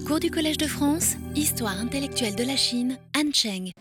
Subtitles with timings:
[0.00, 3.72] Cours du Collège de France, Histoire intellectuelle de la Chine, Anne Cheng.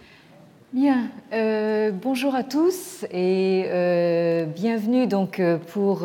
[0.73, 5.99] Bien, euh, bonjour à tous et euh, bienvenue donc euh, pour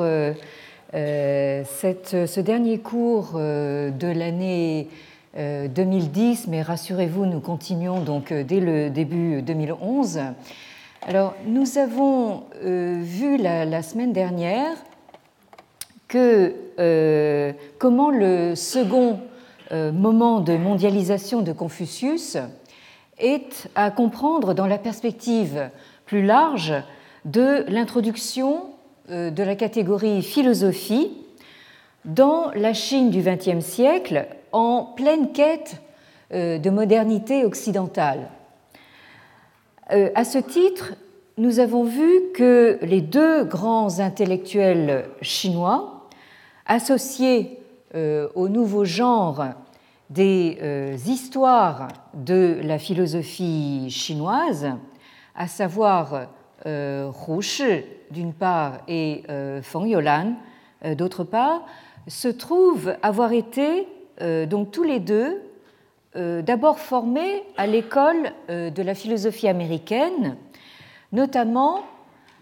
[0.93, 4.89] ce dernier cours de l'année
[5.37, 10.21] 2010, mais rassurez-vous, nous continuons donc dès le début 2011.
[11.03, 14.77] Alors, nous avons vu la, semaine dernière
[16.07, 16.55] que
[17.79, 19.19] comment le second
[19.73, 22.37] moment de mondialisation de Confucius
[23.19, 25.71] est à comprendre dans la perspective
[26.05, 26.75] plus large
[27.25, 28.71] de l'introduction
[29.11, 31.13] euh, de la catégorie philosophie
[32.05, 35.77] dans la Chine du XXe siècle en pleine quête
[36.33, 38.31] euh, de modernité occidentale.
[39.93, 40.95] Euh, à ce titre,
[41.39, 46.09] nous avons vu que les deux grands intellectuels chinois,
[46.67, 47.56] associés
[47.95, 49.43] au nouveau genre
[50.11, 54.69] des euh, histoires de la philosophie chinoise,
[55.35, 56.29] à savoir
[56.67, 60.35] euh, Hu Shi d'une part et euh, Feng Youlan
[60.97, 61.63] d'autre part,
[62.07, 63.89] se trouvent avoir été
[64.47, 65.41] donc tous les deux
[66.15, 70.37] d'abord formés à l'école de la philosophie américaine,
[71.13, 71.81] notamment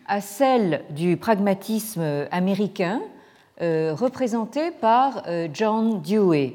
[0.06, 3.00] à celle du pragmatisme américain
[3.60, 6.54] représenté par John Dewey.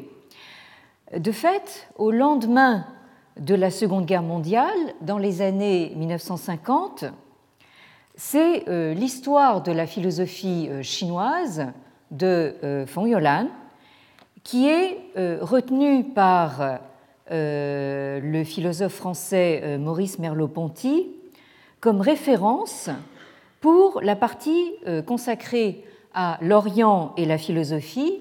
[1.17, 2.85] De fait, au lendemain
[3.39, 7.05] de la Seconde Guerre mondiale, dans les années 1950,
[8.15, 11.67] c'est euh, l'histoire de la philosophie euh, chinoise
[12.11, 13.47] de euh, Feng Youlan
[14.43, 14.97] qui est
[15.41, 16.79] retenue par
[17.29, 21.07] le philosophe français Maurice Merleau-Ponty
[21.81, 22.89] comme référence
[23.59, 24.71] pour la partie
[25.05, 25.83] consacrée
[26.21, 28.19] à l'Orient et la philosophie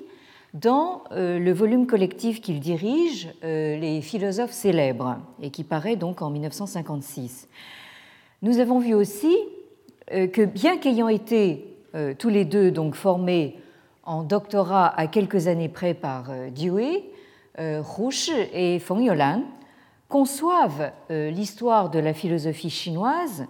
[0.54, 6.22] dans euh, le volume collectif qu'il dirige, euh, Les philosophes célèbres, et qui paraît donc
[6.22, 7.48] en 1956.
[8.42, 9.36] Nous avons vu aussi
[10.12, 11.64] euh, que bien qu'ayant été
[12.18, 13.56] tous les deux donc formés
[14.04, 17.02] en doctorat à quelques années près par Dewey,
[17.58, 19.42] Rouche et Feng Youlan
[20.08, 23.46] conçoivent l'histoire de la philosophie chinoise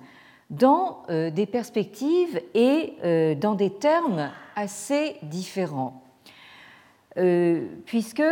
[0.50, 6.02] dans des perspectives et dans des termes assez différents.
[7.18, 8.22] Euh, puisque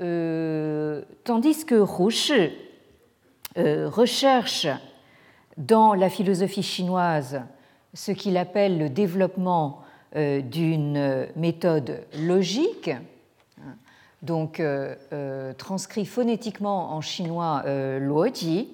[0.00, 2.32] euh, tandis que Rouche
[3.58, 4.68] euh, recherche
[5.56, 7.40] dans la philosophie chinoise
[7.94, 9.82] ce qu'il appelle le développement
[10.14, 12.90] d'une méthode logique,
[14.22, 14.62] donc
[15.58, 17.64] transcrit phonétiquement en chinois
[17.98, 18.68] luoji,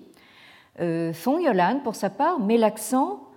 [0.79, 3.29] Feng Youlan, pour sa part, met l'accent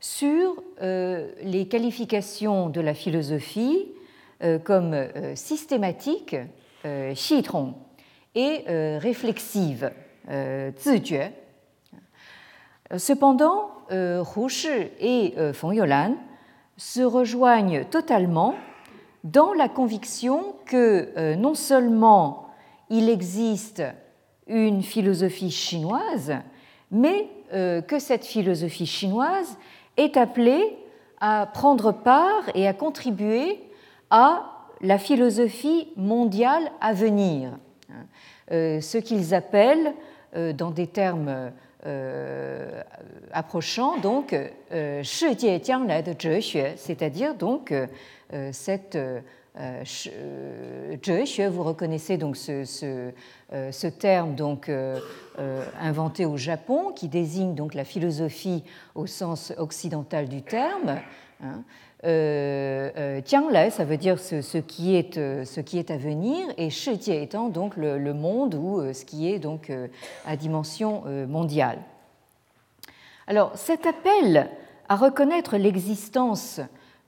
[0.00, 3.92] sur les qualifications de la philosophie
[4.42, 6.34] euh, comme euh, systématique,
[6.84, 7.78] xitong, euh,
[8.34, 9.92] et réflexive.
[12.96, 16.16] Cependant, Hu Shi et Feng Youlan
[16.76, 18.54] se rejoignent totalement
[19.22, 22.48] dans la conviction que non seulement
[22.88, 23.82] il existe
[24.46, 26.32] une philosophie chinoise,
[26.92, 29.58] mais que cette philosophie chinoise
[29.96, 30.76] est appelée
[31.20, 33.60] à prendre part et à contribuer
[34.10, 37.52] à la philosophie mondiale à venir,
[38.50, 39.94] euh, ce qu'ils appellent,
[40.34, 41.52] euh, dans des termes
[41.86, 42.82] euh,
[43.32, 44.36] approchants, donc
[46.76, 47.74] c'est-à-dire donc
[48.52, 48.98] cette
[51.50, 54.70] vous reconnaissez donc ce, ce, terme donc
[55.80, 58.64] inventé au Japon qui désigne donc la philosophie
[58.94, 61.00] au sens occidental du terme.
[61.42, 61.64] Hein,
[62.04, 66.70] euh, euh ça veut dire ce, qui est, euh, ce qui est à venir, et
[66.70, 69.72] Shijie étant donc le, monde ou euh, ce qui est donc
[70.26, 71.78] à dimension mondiale.
[73.26, 74.50] Alors cet appel
[74.88, 76.60] à reconnaître l'existence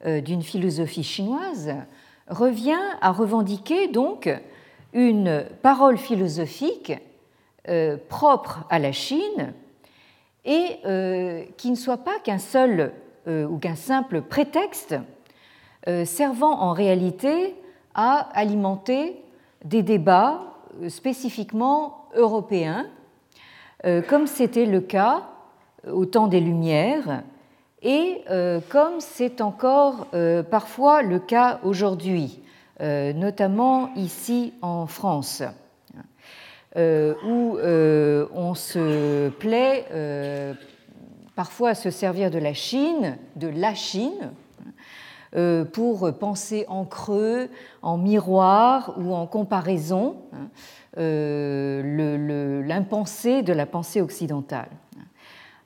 [0.04, 1.75] d'une philosophie chinoise
[2.28, 4.28] revient à revendiquer donc
[4.92, 6.92] une parole philosophique
[8.09, 9.54] propre à la Chine
[10.44, 10.78] et
[11.56, 12.92] qui ne soit pas qu'un seul
[13.26, 14.94] euh, ou qu'un simple prétexte
[15.88, 17.56] euh, servant en réalité
[17.94, 19.16] à alimenter
[19.65, 20.42] des débats
[20.82, 22.86] euh, spécifiquement européens,
[24.09, 25.24] comme c'était le cas
[25.86, 27.22] au temps des Lumières
[27.84, 28.25] et
[28.71, 30.09] comme c'est encore
[30.51, 32.41] parfois le cas aujourd'hui,
[32.81, 35.42] notamment ici en France.
[36.77, 37.59] où
[38.34, 39.84] on se plaît
[41.36, 44.33] parfois à se servir de la Chine, de la Chine,
[45.72, 47.48] pour penser en creux,
[47.83, 50.48] en miroir ou en comparaison hein,
[52.66, 54.71] l'impensé de la pensée occidentale.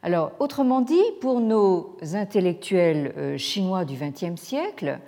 [0.09, 5.01] Alors, autrement dit, pour nos intellectuels chinois du XXe siècle,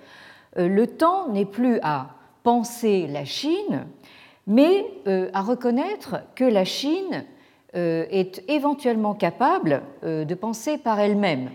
[0.55, 2.09] le temps n'est plus à
[2.43, 3.87] penser la Chine,
[4.45, 4.85] mais
[5.33, 7.25] à reconnaître que la Chine
[7.75, 11.49] euh, est éventuellement capable euh, de penser par elle-même.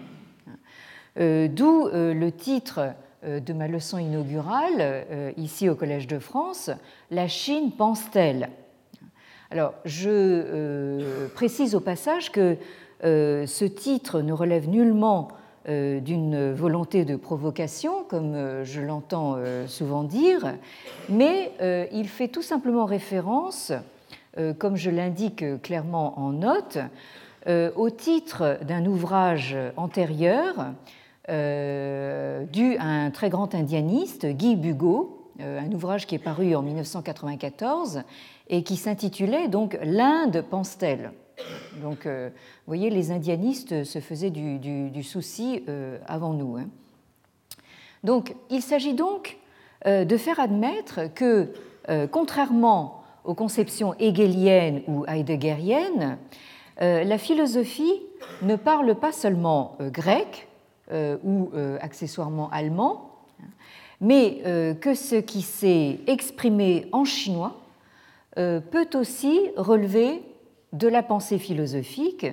[1.16, 5.06] Euh, d'où le titre de ma leçon inaugurale,
[5.36, 6.68] ici au Collège de France,
[7.12, 8.50] La Chine pense-t-elle?
[9.52, 12.56] Alors, je précise au passage que
[13.02, 15.28] ce titre ne relève nullement
[15.66, 20.54] d'une volonté de provocation, comme je l'entends souvent dire,
[21.08, 21.52] mais
[21.92, 23.72] il fait tout simplement référence
[24.38, 26.78] euh, comme je l'indique clairement en note,
[27.46, 30.54] euh, au titre d'un ouvrage antérieur
[31.30, 36.62] euh, dû à un très grand indianiste, Guy Bugot, un ouvrage qui est paru en
[36.62, 38.02] 1994
[38.48, 41.12] et qui s'intitulait donc L'Inde pense-t-elle?
[41.82, 42.30] Donc, vous
[42.66, 45.62] voyez, les indianistes se faisaient du, souci
[46.06, 46.56] avant nous.
[46.56, 46.68] Hein.
[48.04, 49.36] Donc, il s'agit donc
[49.84, 51.52] de faire admettre que,
[52.10, 56.18] contrairement aux conceptions hegeliennes ou heideggeriennes,
[56.82, 58.02] euh, la philosophie
[58.42, 60.48] ne parle pas seulement euh, grec
[60.92, 61.50] euh, ou
[61.80, 63.10] accessoirement allemand,
[64.00, 64.42] mais
[64.80, 67.56] que ce qui s'est exprimé en chinois
[68.34, 70.22] peut aussi relever
[70.72, 72.26] de la pensée philosophique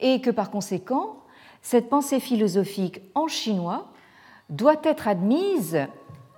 [0.00, 1.16] et que par conséquent,
[1.62, 3.88] cette pensée philosophique en chinois
[4.50, 5.78] doit être admise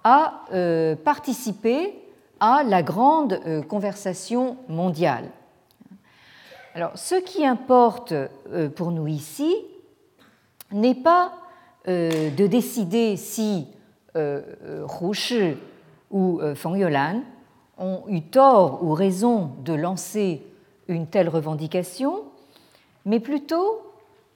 [0.05, 0.45] à
[1.05, 1.95] participer
[2.41, 5.31] à la grande euh, conversation mondiale.
[6.75, 9.55] Alors, ce qui importe euh, pour nous ici
[10.73, 11.33] n'est pas
[11.89, 13.69] euh, de décider si
[14.15, 15.57] Hu Shi
[16.11, 17.21] ou Feng Yolan
[17.77, 20.43] ont eu tort ou raison de lancer
[20.89, 22.25] une telle revendication,
[23.05, 23.81] mais plutôt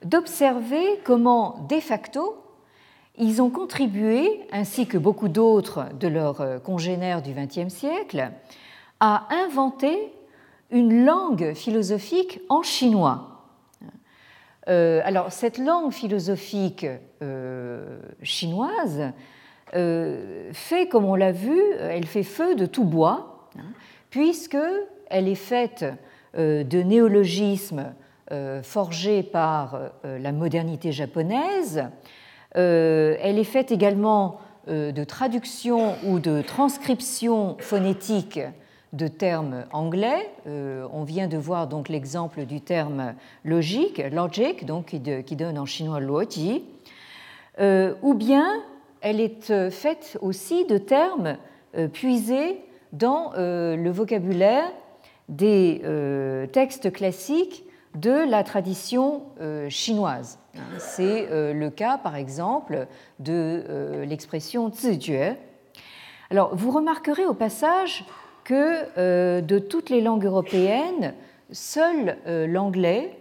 [0.05, 2.37] d'observer comment, de facto,
[3.19, 8.31] ils ont contribué, ainsi que beaucoup d'autres de leurs euh, congénères du XXe siècle,
[8.99, 10.13] à inventer
[10.71, 13.45] une langue philosophique en chinois.
[14.69, 16.87] Euh, alors, cette langue philosophique
[17.23, 19.13] euh, chinoise
[19.73, 23.63] fait, comme on l'a vu, elle fait feu de tout bois, hein,
[24.11, 25.85] puisqu'elle est faite
[26.35, 27.93] de néologismes
[28.63, 31.83] forgés par la modernité japonaise,
[32.57, 38.41] euh, elle est faite également euh, de traduction ou de transcription phonétique
[38.93, 40.33] de termes anglais.
[40.47, 45.67] Euh, on vient de voir donc l'exemple du terme logique, logic, donc qui, donne en
[45.67, 46.65] chinois luoji,
[48.03, 48.47] ou bien
[49.01, 51.37] elle est faite aussi de termes
[51.93, 52.59] puisés
[52.93, 54.71] dans le vocabulaire
[55.31, 55.81] des
[56.53, 59.23] textes classiques de la tradition
[59.69, 60.39] chinoise.
[60.79, 62.87] C'est euh, le cas, par exemple,
[63.19, 65.37] de euh, l'expression zijue.
[66.31, 68.05] Alors, vous remarquerez au passage
[68.45, 71.15] que euh, de toutes les langues européennes,
[71.51, 73.17] seul l'anglais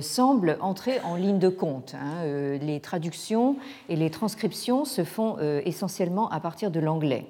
[0.00, 1.94] semble entrer en ligne de compte.
[1.94, 2.24] Hein.
[2.60, 3.56] Les traductions
[3.90, 7.26] et les transcriptions se font essentiellement à partir de l'anglais.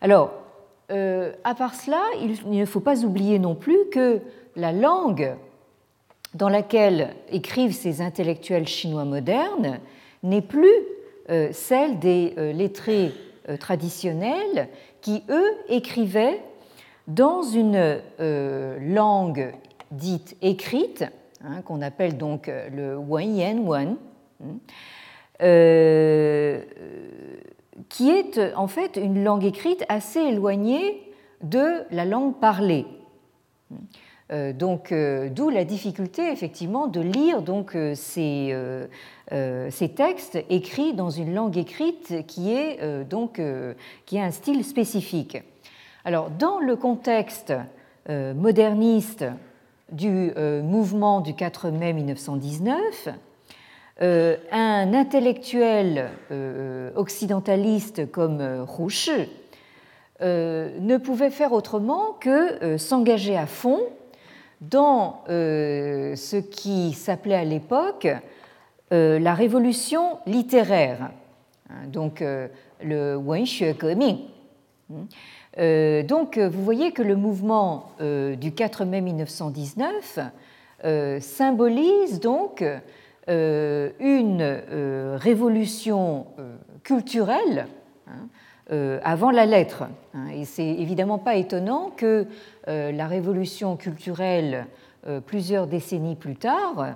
[0.00, 0.32] Alors,
[0.90, 4.20] à part cela, il ne faut pas oublier non plus que
[4.56, 5.34] la langue
[6.34, 9.78] dans laquelle écrivent ces intellectuels chinois modernes
[10.22, 10.74] n'est plus
[11.30, 13.12] euh, celle des euh, lettrés
[13.48, 14.68] euh, traditionnels
[15.00, 16.40] qui, eux, écrivaient
[17.06, 19.52] dans une langue
[19.90, 21.04] dite écrite,
[21.44, 23.96] hein, qu'on appelle donc le Wanyan Wan,
[24.42, 24.56] hein,
[27.88, 31.12] qui est en fait une langue écrite assez éloignée
[31.42, 32.86] de la langue parlée.
[34.32, 38.56] Euh, donc, euh, d'où la difficulté effectivement de lire donc euh, ces,
[39.70, 43.40] ces, textes écrits dans une langue écrite qui est donc
[44.06, 45.42] qui a un style spécifique.
[46.04, 47.54] Alors, dans le contexte
[48.08, 49.24] moderniste
[49.90, 53.08] du mouvement du 4 mai 1919,
[54.00, 56.10] un intellectuel
[56.96, 59.10] occidentaliste comme Rouche
[60.20, 63.80] ne pouvait faire autrement que s'engager à fond
[64.70, 68.08] dans euh, ce qui s'appelait à l'époque
[68.92, 71.10] euh, la révolution littéraire,
[71.70, 72.48] hein, donc euh,
[72.82, 74.18] le Wenxue Geming.
[76.06, 80.18] donc vous voyez que le mouvement du 4 mai 1919
[81.20, 82.62] symbolise donc
[83.28, 84.62] une
[85.16, 86.26] révolution
[86.82, 87.66] culturel
[88.06, 89.84] hein, avant la lettre.
[90.14, 90.28] Hein.
[90.34, 92.26] Et c'est évidemment pas étonnant que
[92.66, 94.66] la révolution culturelle,
[95.26, 96.94] plusieurs décennies plus tard,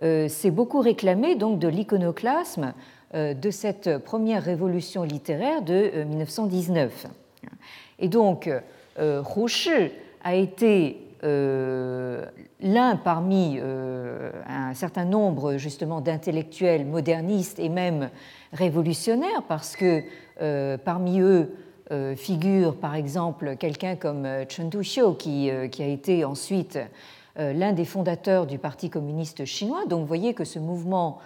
[0.00, 2.72] s'est beaucoup réclamée donc de l'iconoclasme
[3.14, 7.06] de cette première révolution littéraire de 1919.
[7.98, 8.50] Et donc,
[8.98, 9.90] Hu
[10.24, 18.10] a été euh, l'un parmi euh, un certain nombre justement d'intellectuels modernistes et même
[18.52, 20.02] révolutionnaires, parce que
[20.42, 21.56] euh, parmi eux
[22.16, 26.78] figure par exemple quelqu'un comme Chen Duxiu, qui, qui a été ensuite
[27.36, 29.84] l'un des fondateurs du Parti communiste chinois.
[29.84, 31.18] Donc vous voyez que ce mouvement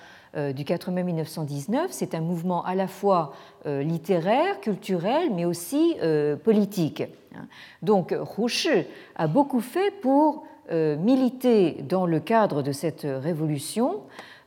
[0.54, 3.32] du 4 mai 1919, c'est un mouvement à la fois
[3.64, 5.96] littéraire, culturel, mais aussi
[6.44, 7.02] politique.
[7.82, 8.68] Donc Rouche
[9.16, 14.02] a beaucoup fait pour euh, militer dans le cadre de cette révolution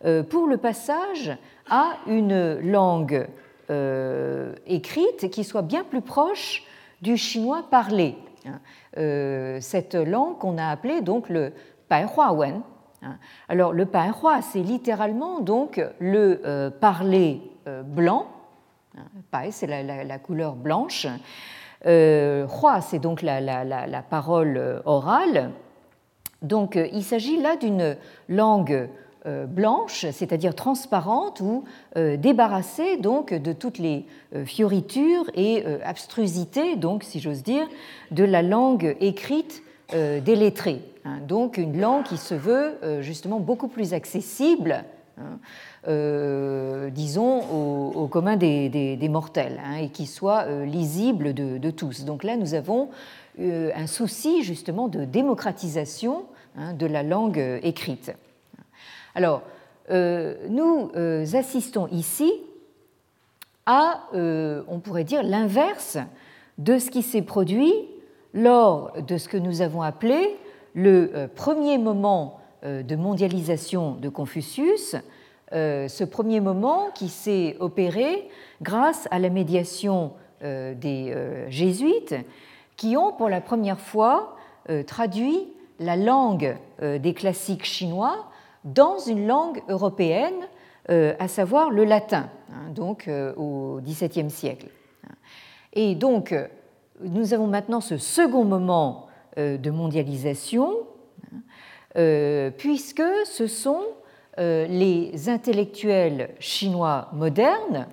[0.06, 1.36] euh, pour le passage
[1.68, 3.28] à une langue
[3.72, 6.64] euh, écrite qui soit bien plus proche
[7.02, 8.18] du chinois parlé.
[8.94, 11.54] Cette langue qu'on a appelée donc le
[11.90, 12.62] Wen.
[13.50, 17.42] Alors le Hua, c'est littéralement donc le parler
[17.86, 18.28] blanc.
[19.32, 21.08] Pai, c'est la, couleur blanche.
[21.86, 25.52] Euh, Hua, c'est donc la, parole euh, orale.
[26.42, 27.98] Donc euh, il s'agit là d'une
[28.30, 28.90] langue
[29.50, 31.64] blanche, c'est-à-dire transparente ou
[31.96, 34.08] débarrassée donc de toutes les
[34.46, 37.68] fioritures et abstrusités, donc si j'ose dire,
[38.10, 39.62] de la langue écrite
[39.92, 40.82] des lettrés.
[41.06, 41.20] Hein.
[41.28, 44.84] Donc une langue qui se veut justement beaucoup plus accessible
[45.18, 45.40] hein,
[45.88, 47.40] euh, disons,
[47.96, 52.06] au, commun des, mortels, hein, et qui soit euh, lisible de, tous.
[52.06, 52.90] Donc là, nous avons
[53.40, 58.14] euh, un souci justement de démocratisation hein, de la langue écrite.
[59.16, 59.42] Alors,
[59.90, 60.92] nous
[61.34, 62.32] assistons ici
[63.66, 65.98] à, on pourrait dire, l'inverse
[66.60, 67.74] de ce qui s'est produit
[68.34, 70.38] lors de ce que nous avons appelé
[70.74, 74.96] le premier moment de mondialisation de Confucius,
[75.54, 78.30] euh, ce premier moment qui s'est opéré
[78.62, 82.16] grâce à la médiation euh, des euh, jésuites
[82.78, 84.36] qui ont pour la première fois
[84.86, 85.48] traduit
[85.80, 88.28] la langue des classiques chinois
[88.64, 90.48] dans une langue européenne,
[90.88, 94.68] à savoir le latin, hein, donc au XVIIe siècle.
[95.74, 96.34] Et donc,
[97.04, 100.74] nous avons maintenant ce second moment de mondialisation,
[101.96, 103.82] hein, puisque ce sont
[104.40, 107.86] euh, les intellectuels chinois modernes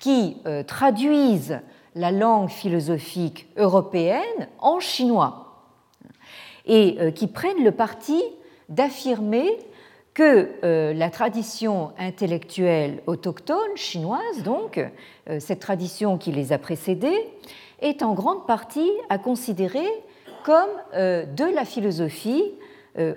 [0.00, 1.60] qui euh, traduisent
[1.94, 5.62] la langue philosophique européenne en chinois
[6.66, 8.20] et euh, qui prennent le parti
[8.68, 9.48] d'affirmer
[10.12, 14.80] que la tradition intellectuelle autochtone chinoise, donc
[15.38, 17.28] cette tradition qui les a précédés,
[17.80, 19.86] est en grande partie à considérer
[20.44, 22.44] comme de la philosophie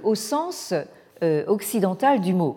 [0.04, 0.74] au sens
[1.22, 2.56] euh, occidentale du mot.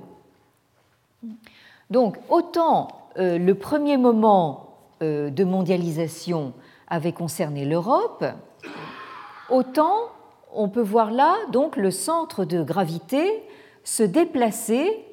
[1.91, 2.87] Donc autant
[3.19, 6.53] euh, le premier moment euh, de mondialisation
[6.87, 8.25] avait concerné l'Europe,
[9.51, 9.97] autant
[10.55, 13.43] on peut voir là donc le centre de gravité
[13.83, 15.05] se déplacer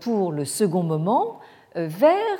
[0.00, 1.38] pour le second moment
[1.76, 2.38] vers,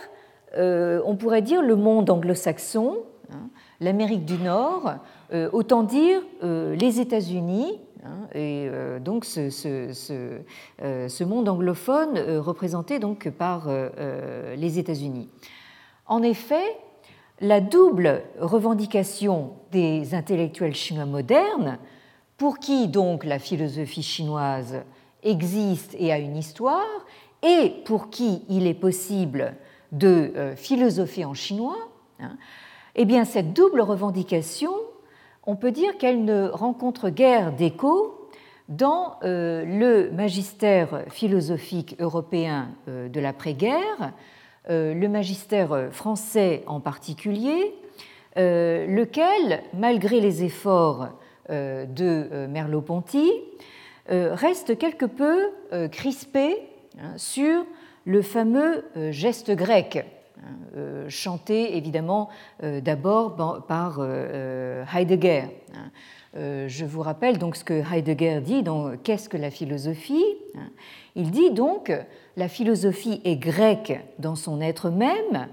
[0.56, 2.96] on pourrait dire, le monde anglo-saxon,
[3.30, 3.48] hein,
[3.80, 4.94] l'Amérique du Nord,
[5.52, 9.50] autant dire les États-Unis Hein, et euh, donc ce,
[10.82, 13.68] euh, monde anglophone euh, représenté donc par
[14.56, 15.28] les États-Unis.
[16.06, 16.64] En effet,
[17.40, 21.78] la double revendication des intellectuels chinois modernes,
[22.36, 24.82] pour qui donc la philosophie chinoise
[25.22, 26.86] existe et a une histoire,
[27.42, 29.54] et pour qui il est possible
[29.92, 31.78] de philosopher en chinois,
[32.20, 32.36] hein,
[33.00, 34.72] eh bien cette double revendication
[35.48, 38.28] on peut dire qu'elle ne rencontre guère d'écho
[38.68, 44.12] dans euh, le magistère philosophique européen euh, de l'après-guerre,
[44.68, 47.74] euh, le magistère français en particulier,
[48.36, 51.08] lequel, malgré les efforts
[51.48, 53.32] de Merleau-Ponty,
[54.08, 55.48] reste quelque peu
[55.90, 56.56] crispé
[57.00, 57.64] hein, sur
[58.04, 60.06] le fameux geste grec
[61.08, 62.28] chanté évidemment
[62.62, 65.44] euh, d'abord par euh, Heidegger.
[66.34, 70.24] Je vous rappelle donc ce que Heidegger dit dans Qu'est-ce que la philosophie
[71.16, 71.92] Il dit donc
[72.36, 75.48] la philosophie est grecque dans son être même.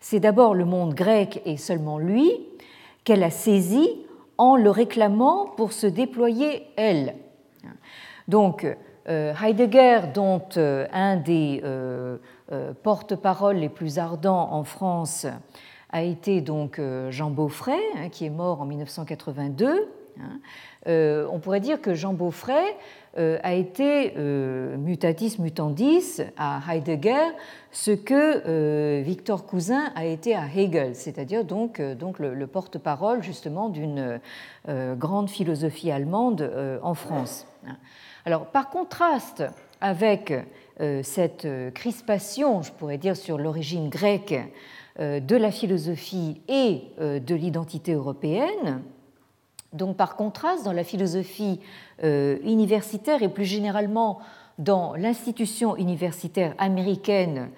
[0.00, 2.30] C'est d'abord le monde grec et seulement lui
[3.02, 3.88] qu'elle a saisi
[4.38, 7.14] en le réclamant pour se déployer elle.
[8.28, 8.66] Donc
[9.06, 11.62] Heidegger, dont un des
[12.82, 15.26] porte-parole les plus ardents en France
[15.90, 16.80] a été donc
[17.10, 19.88] Jean Beaufray, hein, qui est mort en 1982.
[20.18, 20.40] Hein.
[21.30, 22.76] On pourrait dire que Jean Beaufray
[23.16, 27.30] euh, a été euh, mutatis mutandis à Heidegger
[27.70, 33.68] ce que euh, Victor Cousin a été à Hegel, c'est-à-dire donc, donc le, porte-parole justement
[33.68, 34.20] d'une
[34.66, 36.50] grande philosophie allemande
[36.82, 37.46] en France.
[38.24, 39.44] Alors par contraste
[39.80, 40.32] avec
[41.02, 44.34] cette crispation, je pourrais dire, sur l'origine grecque
[44.98, 48.82] de la philosophie et de l'identité européenne,
[49.74, 51.60] donc par contraste, dans la philosophie
[52.02, 54.20] euh, universitaire et plus généralement
[54.58, 57.50] dans l'institution universitaire américaine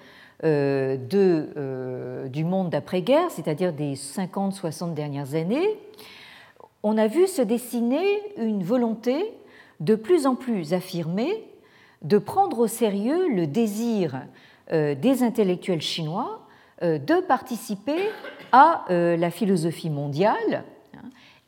[0.43, 5.77] euh, euh, du monde d'après-guerre, c'est-à-dire des 50-60 dernières années,
[6.81, 8.03] on a vu se dessiner
[8.37, 9.31] une volonté
[9.79, 11.43] de plus en plus affirmée
[12.01, 14.21] de prendre au sérieux le désir
[14.71, 16.41] des intellectuels chinois
[16.81, 18.09] de participer
[18.51, 20.63] à la philosophie mondiale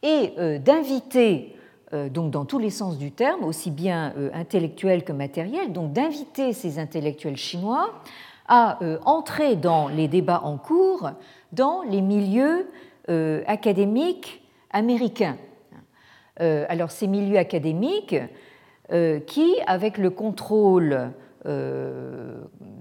[0.01, 1.55] et euh, d'inviter,
[1.93, 5.93] euh, donc dans tous les sens du terme, aussi bien euh, intellectuel que matériel, donc
[5.93, 7.93] d'inviter ces intellectuels chinois
[8.51, 11.12] à entrer dans les débats en cours
[11.51, 12.65] dans les milieux
[13.45, 15.38] académiques américains.
[16.39, 18.15] Alors ces milieux académiques
[19.27, 21.12] qui, avec le contrôle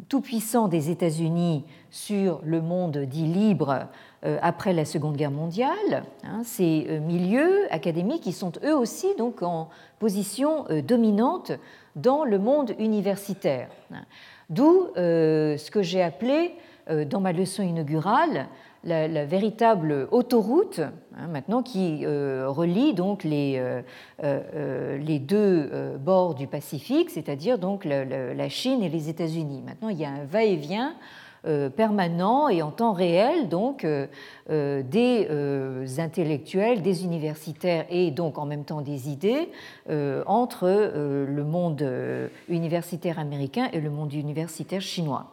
[0.08, 3.86] tout puissant des États-Unis sur le monde dit libre
[4.24, 9.14] euh, après la Seconde Guerre mondiale, hein, ces euh, milieux académiques qui sont eux aussi
[9.16, 11.52] donc en position euh, dominante
[11.94, 13.68] dans le monde universitaire.
[14.50, 16.54] D'où ce que j'ai appelé
[16.88, 18.46] dans ma leçon inaugurale
[18.88, 23.62] la, véritable autoroute hein, maintenant qui relie donc les,
[24.22, 29.62] les deux bords du Pacifique, c'est-à-dire donc la, Chine et les États-Unis.
[29.64, 30.94] Maintenant, il y a un va-et-vient
[31.46, 34.08] euh, permanent et en temps réel, donc euh,
[34.50, 39.48] euh, des intellectuels, des universitaires et donc en même temps des idées
[40.26, 41.88] entre le monde
[42.48, 45.26] universitaire américain et le monde universitaire chinois.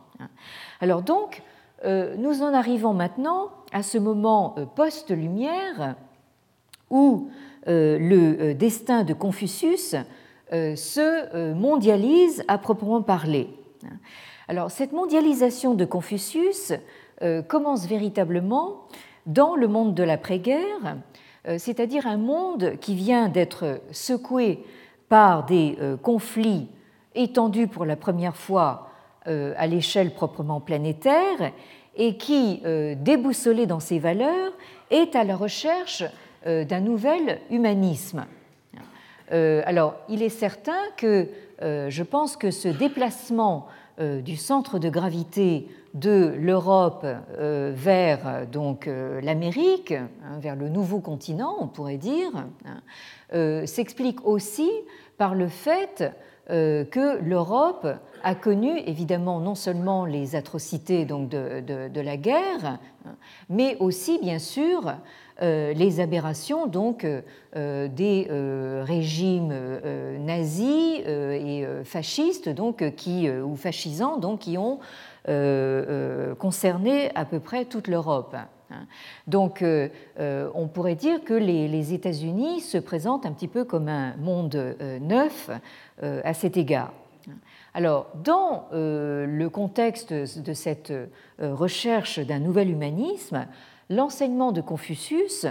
[0.80, 1.42] Alors donc,
[1.84, 5.96] nous en arrivons maintenant à ce moment post-lumière
[6.90, 7.30] où
[7.68, 9.96] le destin de Confucius
[10.52, 13.50] se mondialise à proprement parler.
[14.48, 16.74] Alors cette mondialisation de Confucius
[17.22, 18.82] euh, commence véritablement
[19.26, 20.98] dans le monde de l'après-guerre,
[21.48, 24.64] euh, c'est-à-dire un monde qui vient d'être secoué
[25.10, 26.68] par des euh, conflits
[27.16, 28.85] étendus pour la première fois
[29.26, 31.52] à l'échelle proprement planétaire
[31.96, 32.62] et qui,
[32.98, 34.52] déboussolé dans ses valeurs,
[34.92, 36.04] est à la recherche
[36.46, 38.26] d'un nouvel humanisme.
[39.32, 41.28] Alors, il est certain que
[41.62, 48.90] je pense que ce déplacement euh, du centre de gravité de l'Europe euh, vers donc
[48.90, 52.30] euh, l'Amérique, hein, vers le nouveau continent, on pourrait dire,
[52.66, 54.70] hein, s'explique aussi
[55.18, 56.12] par le fait
[56.48, 57.88] que l'Europe
[58.24, 63.16] a connu évidemment non seulement les atrocités de, la guerre, hein,
[63.50, 64.96] mais aussi bien sûr
[65.42, 67.22] euh, les aberrations euh,
[67.56, 68.28] euh, des
[68.84, 69.54] régimes
[70.20, 72.50] nazis et fascistes
[73.44, 74.80] ou fascisants qui ont
[76.40, 78.36] concerné à peu près toute l'Europe.
[78.72, 78.86] Hein.
[79.28, 79.64] Donc,
[80.18, 85.50] on pourrait dire que les, États-Unis se présentent un petit peu comme un monde neuf
[86.02, 86.94] à cet égard.
[87.74, 90.94] Alors, dans le contexte de cette
[91.40, 93.46] recherche d'un nouvel humanisme,
[93.90, 95.46] l'enseignement de Confucius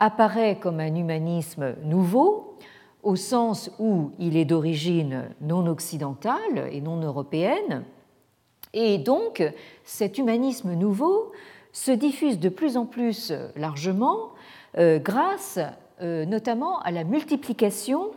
[0.00, 2.56] apparaît comme un humanisme nouveau,
[3.02, 7.84] au sens où il est d'origine non occidentale et non européenne,
[8.72, 9.42] et donc
[9.84, 11.32] cet humanisme nouveau
[11.76, 14.30] se diffuse de plus en plus largement
[14.78, 15.58] euh, grâce
[16.02, 18.10] euh, notamment à la multiplication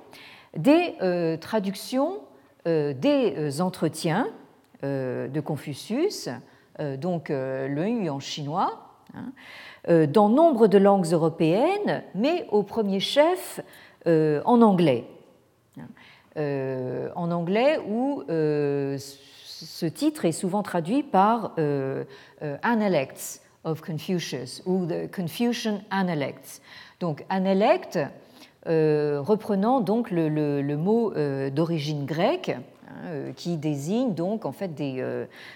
[0.58, 2.20] des euh, traductions
[2.66, 4.28] des entretiens
[4.84, 6.30] de Confucius,
[6.78, 9.32] donc le en chinois, Hein,
[9.90, 13.60] euh, dans nombre de langues européennes, mais au premier chef
[14.08, 15.08] euh, en anglais.
[15.80, 15.88] Hein,
[16.38, 21.56] euh, en anglais où ce titre est souvent traduit par
[22.62, 26.62] Analects of Confucius ou The Confucian Analects.
[27.00, 28.00] Donc Analect,
[28.66, 31.14] reprenant donc le, mot
[31.50, 35.04] d'origine grecque, hein, qui désigne donc en fait des,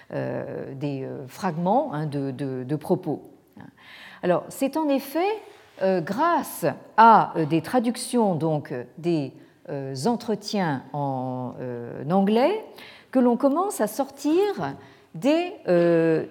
[0.10, 3.22] des fragments de, propos.
[4.50, 5.42] c'est en effet
[5.82, 9.34] euh, grâce à euh, des traductions donc des
[10.06, 11.54] entretiens en
[12.12, 12.66] anglais
[13.12, 14.76] que l'on commence à sortir
[15.15, 15.54] des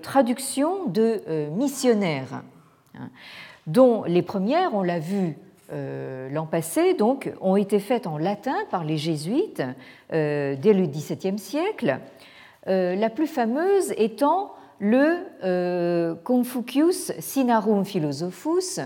[0.03, 2.42] traductions de missionnaires,
[2.95, 3.09] hein,
[3.66, 5.37] dont les premières, on l'a vu
[5.71, 9.62] l'an passé, donc, ont été faites en latin par les jésuites
[10.11, 11.99] dès le XVIIe siècle,
[12.66, 18.81] la plus fameuse étant le euh, Confucius Sinarum Philosophus,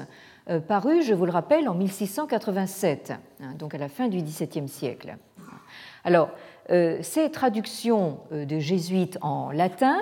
[0.50, 4.68] euh, paru, je vous le rappelle, en 1687, hein, donc à la fin du XVIIe
[4.68, 5.16] siècle.
[6.04, 6.32] Alors, euh,
[6.68, 9.98] ces traductions de jésuites en latin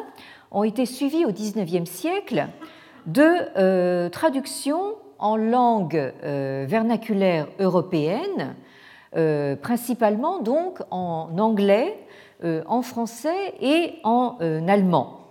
[0.51, 2.49] ont été suivies au XIXe siècle
[3.07, 8.55] de traductions en langue vernaculaire européenne,
[9.61, 11.99] principalement donc en anglais,
[12.43, 15.25] en français et en allemand.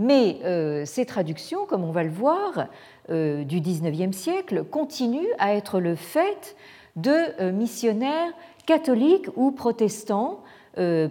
[0.00, 2.68] Mais euh, ces traductions, comme on va le voir,
[3.10, 6.56] euh, du XIXe siècle, continuent à être le fait
[6.96, 8.32] de euh, missionnaires
[8.70, 10.44] catholiques ou protestants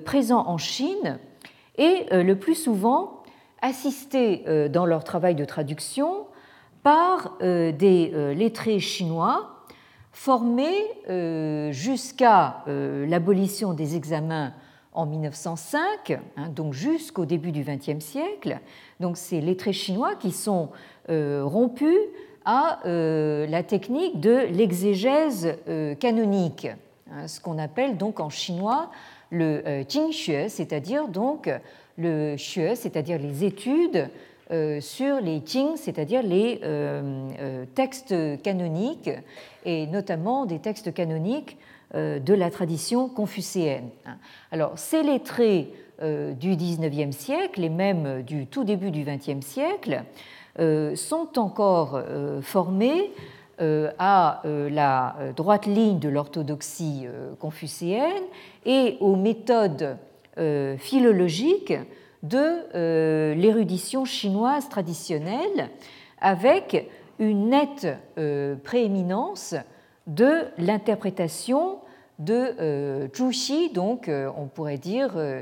[0.05, 1.19] présents en Chine
[1.77, 3.23] et le plus souvent
[3.61, 6.27] assistés dans leur travail de traduction
[6.83, 9.65] par des lettrés chinois
[10.13, 10.87] formés
[11.73, 14.53] jusqu'à l'abolition des examens
[14.93, 18.59] en 1905, hein, donc jusqu'au début du XXe siècle.
[18.99, 20.69] Donc c'est les traits chinois qui sont
[21.09, 21.97] euh, rompus
[22.45, 26.67] à euh, la technique de l'exégèse euh, canonique,
[27.27, 28.91] ce qu'on appelle donc en chinois
[29.31, 31.49] le Jingxue, c'est-à-dire donc
[31.97, 34.09] le xue, c'est-à-dire les études
[34.79, 36.59] sur les Jing, c'est-à-dire les
[37.75, 39.11] textes canoniques,
[39.65, 41.57] et notamment des textes canoniques
[41.95, 43.89] euh, de la tradition confucéenne.
[44.51, 50.03] Alors, ces lettrés euh, du XIXe siècle et même du tout début du XXe siècle
[50.59, 51.99] euh, sont encore
[52.43, 53.09] formés
[53.59, 57.07] à la droite ligne de l'orthodoxie
[57.39, 58.23] confucéenne
[58.65, 59.97] et aux méthodes
[60.77, 61.73] philologiques
[62.23, 65.69] de l'érudition chinoise traditionnelle
[66.21, 67.87] avec une nette
[68.63, 69.55] prééminence
[70.07, 71.79] de l'interprétation
[72.19, 75.41] de euh, Zhu Xi, donc euh, on pourrait dire euh,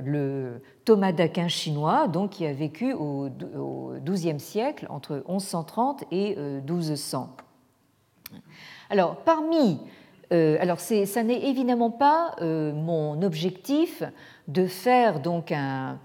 [0.00, 3.28] le Thomas d'Aquin chinois, donc qui a vécu au
[4.04, 7.36] XIIe siècle entre 1130 et 1200.
[8.88, 9.80] Alors parmi
[10.32, 14.04] alors ça n'est évidemment pas mon objectif
[14.46, 15.98] de faire donc un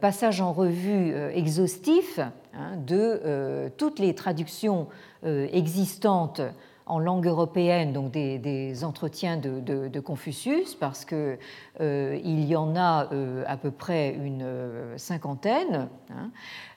[0.00, 4.88] passage en revue exhaustif hein, de toutes les traductions
[5.24, 6.42] existantes
[6.92, 11.38] en langue européenne, donc des, entretiens de, Confucius, parce qu'il
[11.80, 15.88] euh, y en a euh, à peu près une euh, cinquantaine.
[16.10, 16.30] Hein.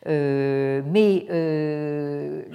[0.06, 2.48] mais le,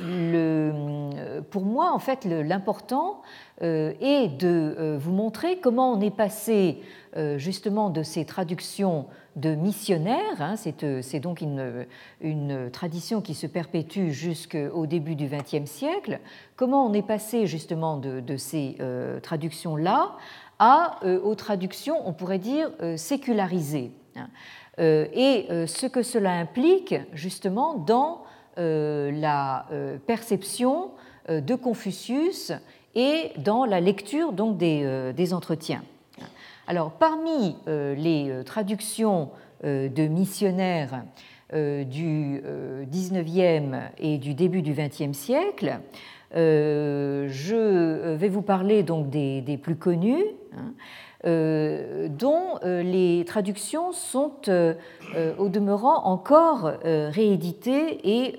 [1.51, 3.21] pour moi, en fait, l'important
[3.61, 6.81] est de vous montrer comment on est passé
[7.37, 10.41] justement de ces traductions de missionnaires.
[10.41, 16.21] Hein, euh, c'est donc une, tradition qui se perpétue jusqu'au début du XXe siècle.
[16.57, 20.17] Comment on est passé justement de, ces euh, traductions-là
[20.59, 24.29] à, euh, aux traductions, on pourrait dire, sécularisées hein.
[24.79, 28.23] Et ce que cela implique justement dans
[28.57, 29.67] la
[30.07, 30.93] perception
[31.29, 32.53] de Confucius
[32.95, 35.83] et dans la lecture donc des entretiens.
[36.71, 39.31] Alors, parmi euh, les euh, traductions
[39.65, 41.03] euh, de missionnaires
[41.53, 42.41] du
[42.93, 45.81] XIXe et du début du XXe siècle,
[46.33, 50.73] je vais vous parler donc des, plus connus, hein,
[52.09, 54.31] dont les traductions sont
[55.39, 58.37] au demeurant encore rééditées et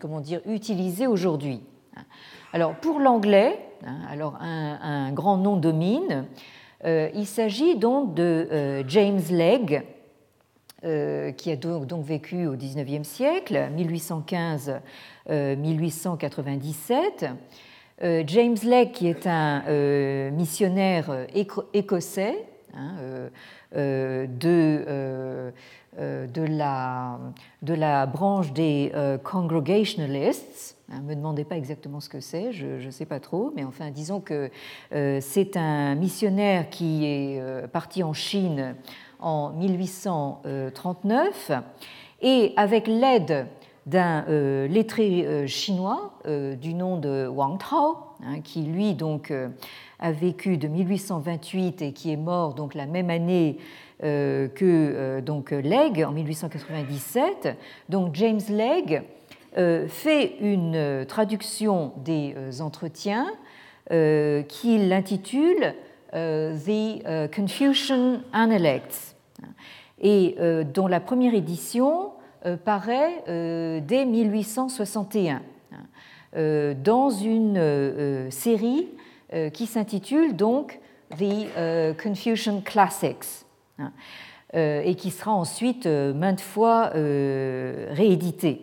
[0.00, 1.60] comment dire utilisées aujourd'hui.
[2.54, 6.24] Alors pour l'anglais, hein, alors un, grand nom domine.
[6.84, 9.80] Euh, il s'agit donc de euh, James Legge,
[10.84, 13.70] euh, qui a donc vécu au XIXe siècle,
[15.26, 17.30] 1815-1897.
[18.26, 21.26] James Legge, qui est un missionnaire
[21.72, 22.44] écossais
[22.74, 22.96] hein,
[23.72, 24.28] de,
[26.36, 27.18] la,
[27.62, 28.92] de, la, branche des
[29.22, 33.52] Congregationalists, ne hein, me demandez pas exactement ce que c'est, je ne sais pas trop,
[33.56, 34.50] mais enfin disons que
[34.92, 38.76] euh, c'est un missionnaire qui est euh, parti en Chine
[39.18, 41.52] en 1839
[42.22, 43.46] et avec l'aide
[43.86, 49.32] d'un euh, lettré chinois du nom de Wang Tao, hein, qui lui donc
[49.98, 53.58] a vécu de 1828 et qui est mort donc la même année
[54.00, 57.58] que donc Legge en 1897.
[57.88, 59.02] Donc James Legge
[59.88, 63.26] fait une euh, traduction des euh, entretiens
[64.48, 65.74] qu'il intitule
[66.14, 69.14] The Confucian Analects
[70.00, 70.36] et
[70.72, 72.12] dont la première édition
[72.64, 75.42] paraît dès 1861
[76.82, 78.88] dans une série
[79.52, 83.44] qui s'intitule donc The Confucian Classics
[84.54, 88.62] et qui sera ensuite maintes fois réédité.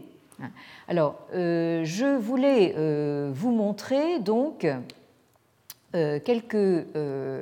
[0.91, 4.67] Alors, euh, je voulais euh, vous montrer donc
[5.95, 6.86] euh, quelques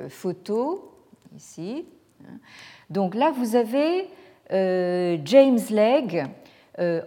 [0.08, 0.78] photos
[1.36, 1.84] ici.
[2.90, 4.06] Donc là, vous avez
[4.52, 6.22] James Legge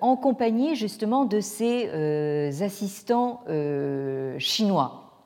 [0.02, 3.46] en compagnie justement de ses assistants
[4.38, 5.24] chinois.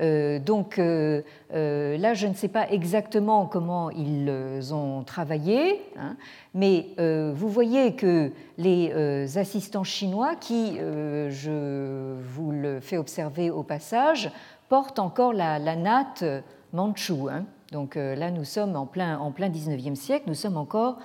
[0.00, 1.22] Euh, donc euh,
[1.54, 4.30] euh, là, je ne sais pas exactement comment ils
[4.72, 6.16] ont travaillé, hein,
[6.54, 14.30] mais vous voyez que les assistants chinois, qui, je vous le fais observer au passage,
[14.68, 16.24] portent encore la, natte
[16.72, 17.28] manchoue.
[17.30, 17.44] Hein.
[17.72, 20.98] Donc là, nous sommes en plein, en plein 19e siècle, nous sommes encore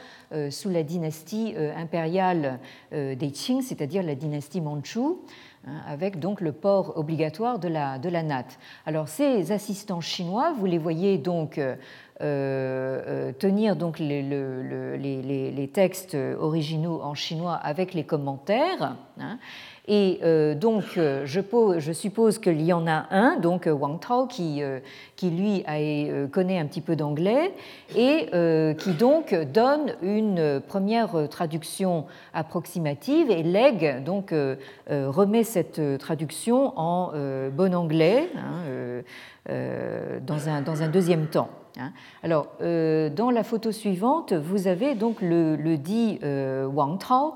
[0.49, 2.59] sous la dynastie impériale
[2.91, 5.21] des Qing, c'est-à-dire la dynastie manchoue.
[5.67, 8.57] Hein, avec donc le port obligatoire de la, de la natte.
[8.87, 11.75] Alors ces assistants chinois, vous les voyez donc euh,
[12.21, 18.95] euh, tenir donc les, les, les, textes originaux en chinois avec les commentaires.
[19.19, 19.37] Hein,
[19.93, 24.25] et euh, donc, euh, je, suppose qu'il y en a un, donc euh, Wang Tao,
[24.25, 24.63] qui,
[25.21, 25.65] lui
[26.31, 27.53] connaît un petit peu d'anglais
[27.95, 28.27] et
[28.77, 34.33] qui donc donne une première traduction approximative et lègue, donc
[34.89, 37.11] remet cette traduction en
[37.55, 39.03] bon anglais hein,
[40.25, 41.49] dans, un, deuxième temps.
[41.79, 41.91] Hein.
[42.23, 46.19] Alors, dans la photo suivante, vous avez donc le, le dit
[46.73, 47.35] Wang Tao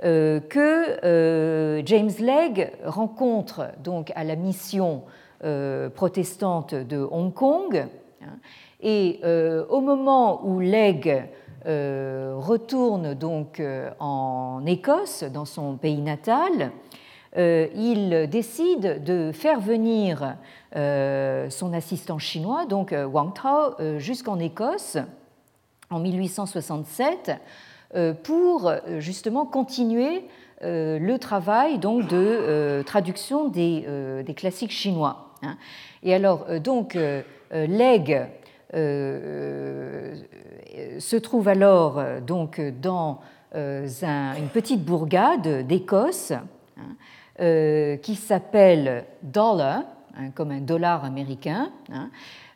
[0.00, 5.02] que euh, James Legge rencontre donc à la mission
[5.44, 7.86] euh, protestante de Hong Kong.
[8.22, 8.26] Hein,
[8.80, 9.20] et
[9.70, 11.24] au moment où Legge
[11.64, 13.60] retourne donc
[13.98, 16.70] en Écosse, dans son pays natal,
[17.36, 20.36] il décide de faire venir
[20.74, 24.96] son assistant chinois, donc Wang Tao, jusqu'en Écosse
[25.90, 27.34] en 1867 euh,
[28.22, 30.24] pour euh, justement continuer
[30.62, 35.34] euh, le travail donc, de traduction des, classiques chinois.
[35.42, 35.56] Hein.
[36.02, 36.98] Et alors, donc,
[37.52, 38.26] Legge
[40.98, 43.20] se trouve alors donc, dans
[43.54, 49.84] une petite bourgade d'Écosse hein, qui s'appelle Dollar,
[50.16, 51.70] hein, comme un dollar américain.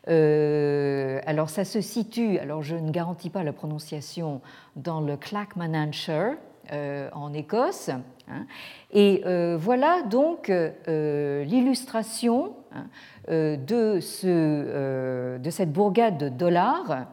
[0.09, 4.41] Euh, alors ça se situe, alors je ne garantis pas la prononciation,
[4.75, 6.35] dans le Clackmannanshire
[6.71, 7.89] euh, en Écosse.
[8.29, 8.45] Hein.
[8.91, 10.49] et euh, voilà donc
[10.87, 12.85] l'illustration hein,
[13.27, 17.07] de, ce, de, cette bourgade de dollars hein,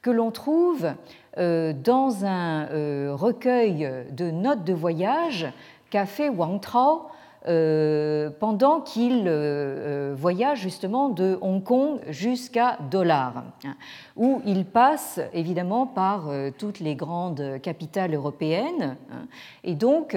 [0.00, 0.88] que l'on trouve
[1.36, 5.52] dans un recueil de notes de voyage
[5.90, 12.78] qu'a fait Wang Trao euh, pendant qu'il euh, euh, voyage justement de Hong Kong jusqu'à
[12.90, 13.76] Dollar, hein,
[14.16, 18.96] où il passe évidemment par toutes les grandes capitales européennes.
[19.12, 19.26] Hein,
[19.64, 20.16] et donc,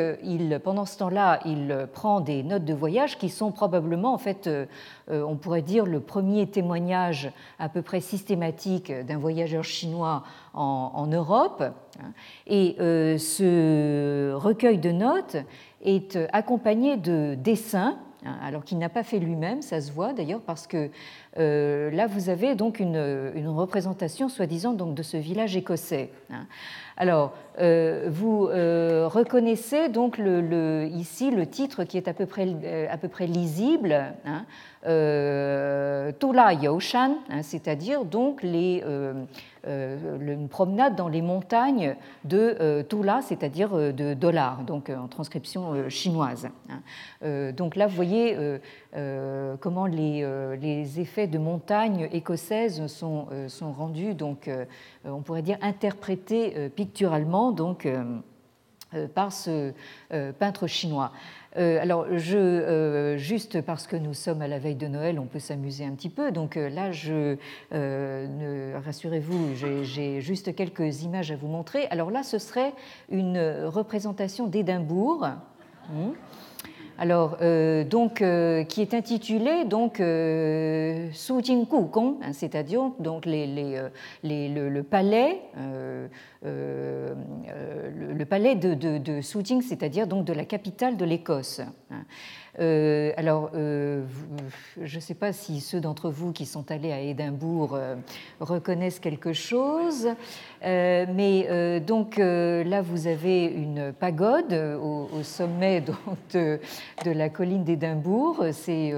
[0.64, 4.50] pendant ce temps-là, il prend des notes de voyage qui sont probablement, en fait,
[5.10, 11.08] on pourrait dire, le premier témoignage à peu près systématique d'un voyageur chinois en, en
[11.08, 11.64] Europe.
[12.00, 12.12] Hein.
[12.48, 15.38] Et ce recueil de notes
[15.84, 20.14] est euh, accompagné de dessins, hein, alors qu'il n'a pas fait lui-même, ça se voit
[20.14, 20.90] d'ailleurs, parce que
[21.38, 22.98] euh, là vous avez donc une,
[23.48, 26.12] représentation soi-disant donc de ce village écossais.
[26.30, 26.46] Hein.
[26.98, 32.98] Alors, euh, vous reconnaissez donc le, ici le titre qui est à peu près, à
[32.98, 34.46] peu près lisible, hein,
[34.84, 38.84] Tula Yoshan, hein, c'est-à-dire donc les,
[39.68, 45.90] une promenade dans les montagnes de euh, Tula, c'est-à-dire euh, de dollars, donc en transcription
[45.90, 46.50] chinoise.
[46.70, 47.52] Hein.
[47.52, 48.38] Donc là, vous voyez
[49.60, 54.50] comment les, effets de montagne écossaise sont, sont rendus, donc
[55.06, 57.88] on pourrait dire interprétés picturalement donc,
[59.14, 59.74] par ce
[60.40, 61.12] peintre chinois.
[61.58, 65.40] Euh, alors, euh, juste parce que nous sommes à la veille de Noël, on peut
[65.40, 66.32] s'amuser un petit peu.
[66.32, 67.36] Donc euh, là, je,
[68.84, 71.88] rassurez-vous, j'ai juste quelques images à vous montrer.
[71.88, 72.74] Alors là, ce serait
[73.10, 75.28] une représentation d'Édimbourg.
[75.90, 76.12] Hmm
[77.02, 81.10] alors, euh, donc, euh, qui est intitulé donc euh,
[82.22, 83.48] hein, c'est-à-dire donc les,
[84.24, 85.42] le, palais,
[86.44, 89.22] le, palais de, de,
[89.64, 91.62] c'est-à-dire donc de la capitale de l'Écosse.
[91.90, 92.04] Hein.
[92.60, 94.04] Euh, alors, euh,
[94.82, 97.96] je ne sais pas si ceux d'entre vous qui sont allés à Édimbourg euh,
[98.40, 100.10] reconnaissent quelque chose,
[100.64, 105.84] mais donc là, vous avez une pagode au, sommet
[106.34, 106.60] de,
[107.06, 108.46] la colline d'Édimbourg.
[108.52, 108.94] C'est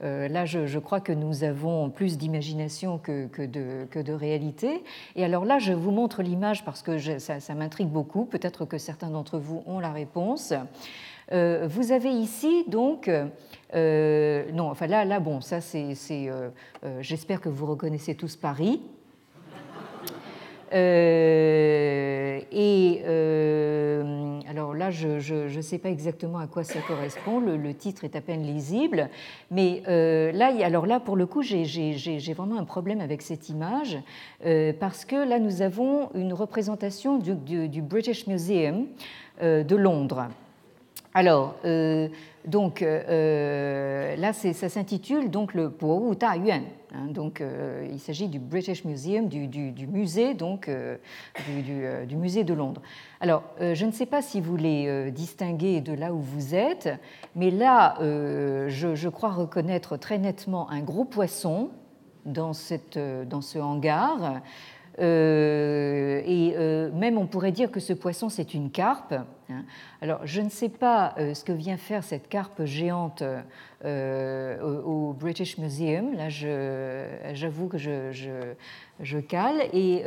[0.00, 4.84] là, je, crois que nous avons plus d'imagination que, de, réalité.
[5.16, 8.24] Et alors là, je vous montre l'image parce que ça m'intrigue beaucoup.
[8.24, 10.54] Peut-être que certains d'entre vous ont la réponse.
[11.30, 13.08] Euh, vous avez ici donc
[13.74, 16.50] euh, non, enfin là, là, bon, ça c'est, euh,
[17.00, 18.80] j'espère que vous reconnaissez tous Paris.
[20.74, 23.02] et
[24.48, 28.20] alors là, je ne sais pas exactement à quoi ça correspond, le, titre est à
[28.20, 29.08] peine lisible,
[29.50, 33.98] mais là, alors là, pour le coup, j'ai vraiment un problème avec cette image,
[34.80, 38.86] parce que là, nous avons une représentation du, du British Museum
[39.40, 40.28] de Londres.
[41.14, 42.08] Alors, euh,
[42.46, 46.62] donc euh, là, ça s'intitule donc le Wu Ta Yuan.
[46.94, 50.70] Hein, donc, euh, il s'agit du British Museum, du, musée donc
[51.48, 52.80] du, musée de Londres.
[53.20, 56.88] Alors, je ne sais pas si vous les distinguez de là où vous êtes,
[57.36, 61.70] mais là, je, crois reconnaître très nettement un gros poisson
[62.24, 64.40] dans ce hangar.
[64.98, 69.14] Euh, et euh, même on pourrait dire que ce poisson c'est une carpe.
[69.48, 69.64] Hein.
[70.02, 73.22] Alors je ne sais pas euh, ce que vient faire cette carpe géante
[73.84, 76.14] au British Museum.
[76.14, 78.12] Là j'avoue que je,
[79.00, 79.62] je, cale.
[79.72, 80.04] Et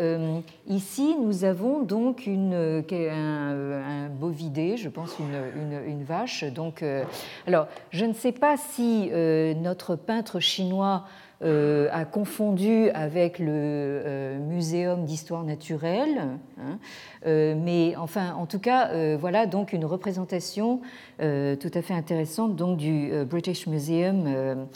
[0.68, 6.44] ici nous avons donc une, un, bovidé, je pense une, une, une vache.
[6.46, 6.86] Donc,
[7.48, 9.10] alors je ne sais pas si
[9.58, 11.04] notre peintre chinois
[11.44, 16.40] euh, a confondu avec le euh, Muséum d'histoire naturelle.
[16.58, 16.80] Hein.
[17.26, 20.80] Euh, mais enfin, en tout cas, voilà donc une représentation
[21.20, 24.68] tout à fait intéressante donc, du British Museum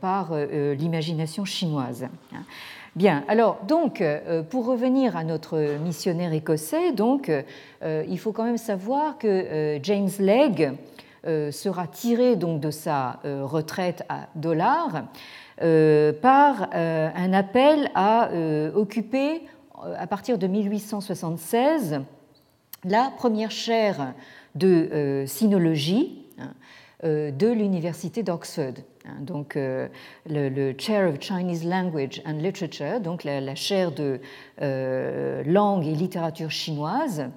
[0.00, 2.06] par l'imagination chinoise.
[2.32, 2.42] Hein.
[2.96, 4.02] Bien, alors donc
[4.50, 7.30] pour revenir à notre missionnaire écossais, donc
[7.82, 10.72] il faut quand même savoir que James Legge
[11.24, 15.04] sera tiré donc de sa retraite à Dollars
[16.20, 19.42] par euh, un appel à euh, occuper,
[19.96, 22.00] à partir de 1876,
[22.84, 24.14] la première chaire
[24.54, 26.52] de sinologie hein,
[27.02, 28.74] de l'université d'Oxford.
[29.06, 34.20] Hein, donc le, Chair of Chinese Language and Literature, donc la, chaire de
[34.60, 37.20] langue et littérature chinoise.
[37.20, 37.30] Hein.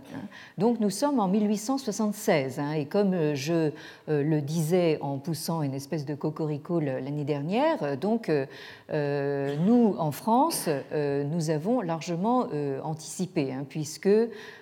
[0.58, 3.72] Donc nous sommes en 1876 et comme je
[4.10, 7.82] euh, le disait en poussant une espèce de cocorico l'année dernière.
[7.84, 12.48] Euh, donc, euh, nous, en France, nous avons largement
[12.84, 14.10] anticipé, hein, puisque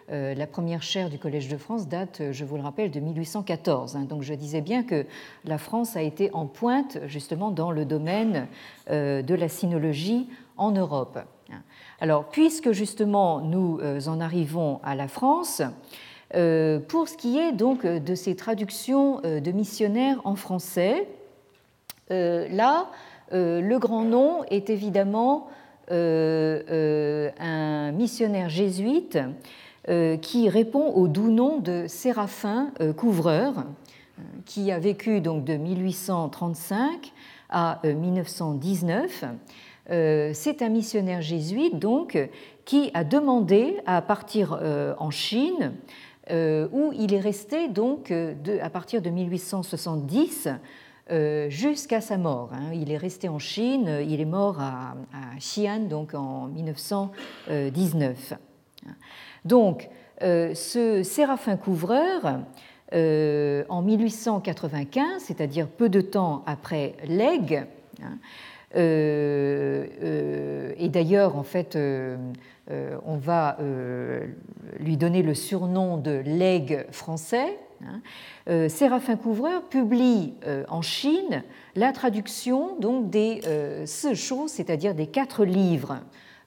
[0.10, 3.96] la première chaire du Collège de France date, je vous le rappelle, de 1814.
[3.96, 4.06] Hein.
[4.08, 5.06] Donc, je disais bien que
[5.46, 8.48] la France a été en pointe, justement, dans le domaine
[8.90, 11.20] de la sinologie en Europe.
[12.00, 15.62] Alors, puisque justement nous en arrivons à la France,
[16.36, 21.08] euh, pour ce qui est donc de ces traductions euh, de missionnaires en français,
[22.12, 22.88] euh, là,
[23.32, 25.50] le grand nom est évidemment
[25.92, 29.20] un missionnaire jésuite
[30.22, 33.66] qui répond au doux nom de Séraphin Couvreur,
[34.46, 37.14] qui a vécu donc de 1835
[37.50, 39.26] à 1919.
[40.34, 42.18] C'est un missionnaire jésuite donc
[42.66, 44.60] qui a demandé à partir
[45.00, 45.74] en Chine
[46.32, 50.48] euh, où il est resté donc euh, à partir de 1870
[51.10, 52.52] euh, jusqu'à sa mort.
[52.54, 52.72] Hein.
[52.74, 54.94] Il est resté en Chine, il est mort à,
[55.40, 58.34] Xi'an donc en 1919.
[59.46, 59.90] Donc,
[60.22, 62.42] ce Séraphin Couvreur,
[62.92, 67.68] en 1895, c'est-à-dire peu de temps après l'aigle,
[68.02, 68.18] hein,
[68.76, 69.90] et
[70.90, 71.76] d'ailleurs, en fait,
[72.72, 74.28] euh, on va euh,
[74.80, 77.58] lui donner le surnom de l'aigle français.
[77.84, 78.02] Hein.
[78.48, 80.34] Euh, Séraphin Couvreur publie
[80.68, 81.44] en Chine
[81.76, 83.42] la traduction donc des
[84.14, 86.00] Shou, c'est-à-dire des quatre livres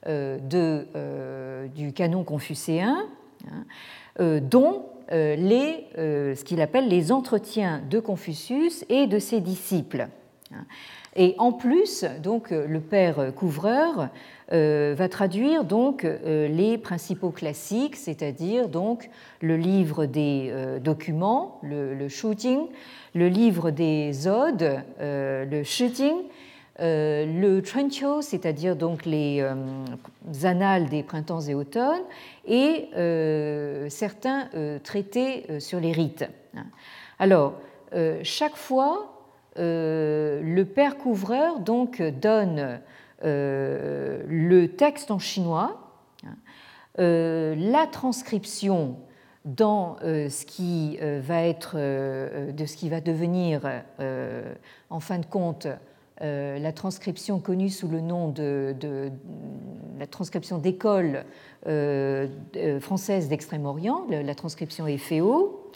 [0.05, 3.05] de, du canon confucéen,
[3.49, 10.07] hein, dont les, ce qu'il appelle les entretiens de Confucius et de ses disciples.
[11.15, 14.09] Et en plus, donc, le père Couvreur
[14.51, 19.09] euh, va traduire donc euh, les principaux classiques, c'est-à-dire donc
[19.41, 22.67] le livre des euh, documents, le, shooting,
[23.15, 26.13] le livre des odes, le shooting,
[26.79, 29.45] le trencho, c'est-à-dire donc les
[30.43, 32.03] annales des printemps et automnes,
[32.45, 32.89] et
[33.89, 34.49] certains
[34.83, 36.25] traités sur les rites.
[37.19, 37.53] Alors,
[38.23, 39.09] chaque fois,
[39.55, 42.79] le père couvreur donc donne
[43.21, 45.79] le texte en chinois,
[46.97, 48.97] la transcription
[49.45, 50.97] dans de ce qui
[52.89, 53.61] va devenir
[54.89, 55.67] en fin de compte
[56.21, 58.75] euh, la transcription connue sous le nom de,
[59.97, 61.25] la transcription d'école
[61.65, 65.71] euh, euh, française d'Extrême-Orient, la transcription FEO.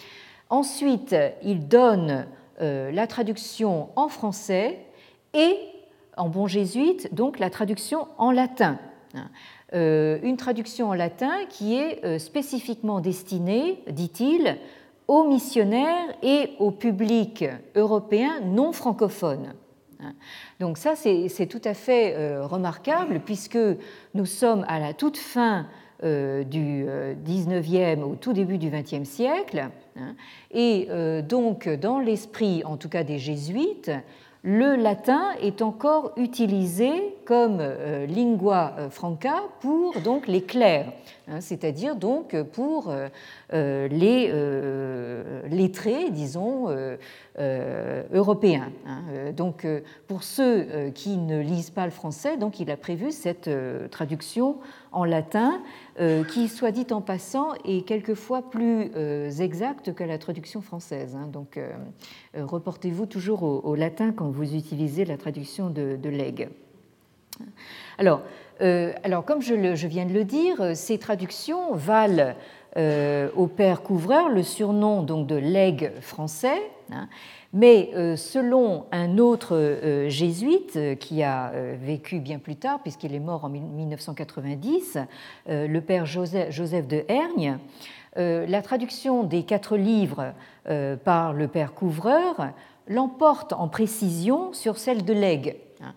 [0.49, 2.27] Ensuite, il donne
[2.59, 4.79] la traduction en français
[5.33, 5.57] et,
[6.15, 8.79] en bon jésuite, donc la traduction en latin.
[9.73, 14.57] une traduction en latin qui est spécifiquement destinée, dit-il,
[15.07, 19.53] aux missionnaires et au public européen non francophone.
[20.01, 20.13] Hein.
[20.59, 23.59] Donc ça, c'est tout à fait euh, remarquable puisque
[24.13, 25.67] nous sommes à la toute fin
[26.03, 26.85] euh, du
[27.25, 29.69] 19e euh, au tout début du 20e siècle.
[29.95, 30.15] Hein.
[30.51, 30.87] Et
[31.27, 33.91] donc, dans l'esprit, en tout cas des jésuites,
[34.43, 37.61] le latin est encore utilisé comme
[38.07, 40.91] lingua franca pour donc les clercs,
[41.27, 42.93] hein, c'est-à-dire donc pour
[43.51, 44.31] les
[45.49, 46.67] lettrés, disons,
[47.39, 48.71] euh, européen.
[48.87, 49.03] Hein.
[49.11, 53.11] Euh, donc, euh, pour ceux qui ne lisent pas le français, donc il a prévu
[53.11, 53.49] cette
[53.91, 54.57] traduction
[54.97, 55.61] en latin,
[56.29, 58.91] qui, soit dit en passant, est quelquefois plus
[59.39, 61.15] exacte que la traduction française.
[61.15, 61.27] Hein.
[61.27, 61.59] Donc,
[62.35, 66.09] reportez-vous toujours au, latin quand vous utilisez la traduction de, de
[67.97, 68.21] Alors,
[68.59, 72.33] alors, comme je, viens de le dire, ces traductions valent
[72.75, 77.09] au père couvreur le surnom donc de legs français, Hein.
[77.57, 81.51] Mais euh, selon un autre euh, jésuite euh, qui a
[81.81, 84.99] vécu bien plus tard, puisqu'il est mort en 1990,
[85.47, 87.57] le père Joseph de Hergne,
[88.15, 90.33] la traduction des quatre livres
[91.03, 92.49] par le père Couvreur
[92.87, 95.55] l'emporte en précision sur celle de Legge.
[95.81, 95.93] Hein.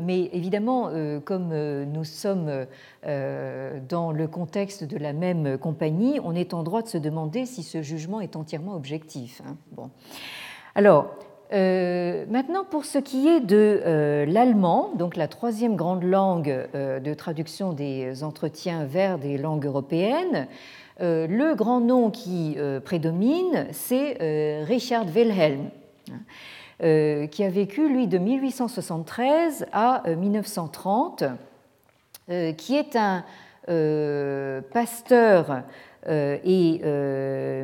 [0.00, 0.90] Mais évidemment,
[1.24, 2.66] comme nous sommes
[3.04, 7.62] dans le contexte de la même compagnie, on est en droit de se demander si
[7.62, 9.42] ce jugement est entièrement objectif.
[9.46, 9.56] Hein.
[9.72, 9.90] Bon.
[10.74, 11.10] Alors,
[11.52, 16.98] euh, maintenant, pour ce qui est de euh, l'allemand, donc la troisième grande langue euh,
[16.98, 20.48] de traduction des entretiens vers des langues européennes,
[21.00, 25.70] le grand nom qui prédomine, c'est Richard Wilhelm,
[26.10, 31.24] hein, qui a vécu, lui, de 1873 à 1930,
[32.56, 33.24] qui est un
[34.72, 35.62] pasteur
[36.06, 36.80] et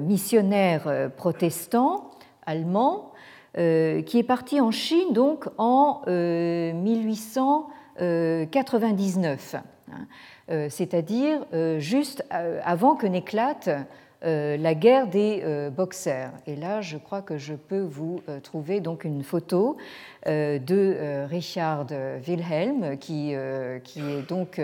[0.01, 2.11] missionnaire protestant
[2.49, 3.13] allemand
[3.59, 8.47] euh, qui est parti en Chine donc en 1899, euh,
[9.93, 10.07] hein,
[10.51, 11.45] euh, c'est-à-dire
[11.79, 13.69] juste avant que n'éclate
[14.23, 16.33] la guerre des boxers.
[16.47, 19.77] Et là, je crois que je peux vous trouver donc une photo
[20.27, 21.87] de Richard
[22.27, 23.35] Wilhelm, qui,
[23.85, 24.61] qui est donc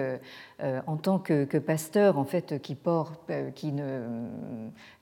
[0.61, 4.27] en tant que, pasteur en fait qui porte, qui ne,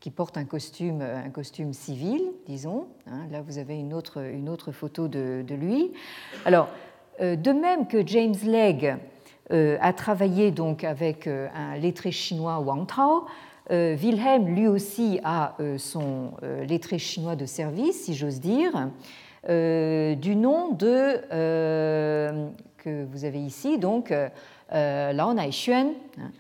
[0.01, 2.89] qui porte un costume, un costume civil, disons.
[3.07, 3.27] Hein.
[3.31, 5.93] là, vous avez une autre, une autre photo de, lui.
[6.45, 6.69] Alors,
[7.21, 8.97] euh, de même que James Legge
[9.53, 13.27] euh, a travaillé donc avec euh, un lettré chinois Wang Tao,
[13.71, 16.33] Wilhelm lui aussi a son
[16.69, 18.91] lettré chinois de service, si j'ose dire,
[19.49, 21.21] du nom de
[22.77, 24.13] que vous avez ici, donc
[24.71, 25.93] Lao Naixuan.
[26.19, 26.31] Hein.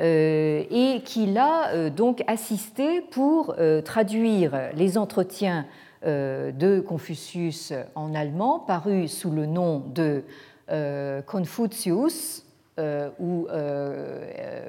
[0.00, 5.66] Euh, et qui l'a euh, donc assisté pour euh, traduire les entretiens
[6.02, 10.24] de Confucius en allemand, parus sous le nom de
[11.26, 12.42] Confucius,
[13.18, 13.46] ou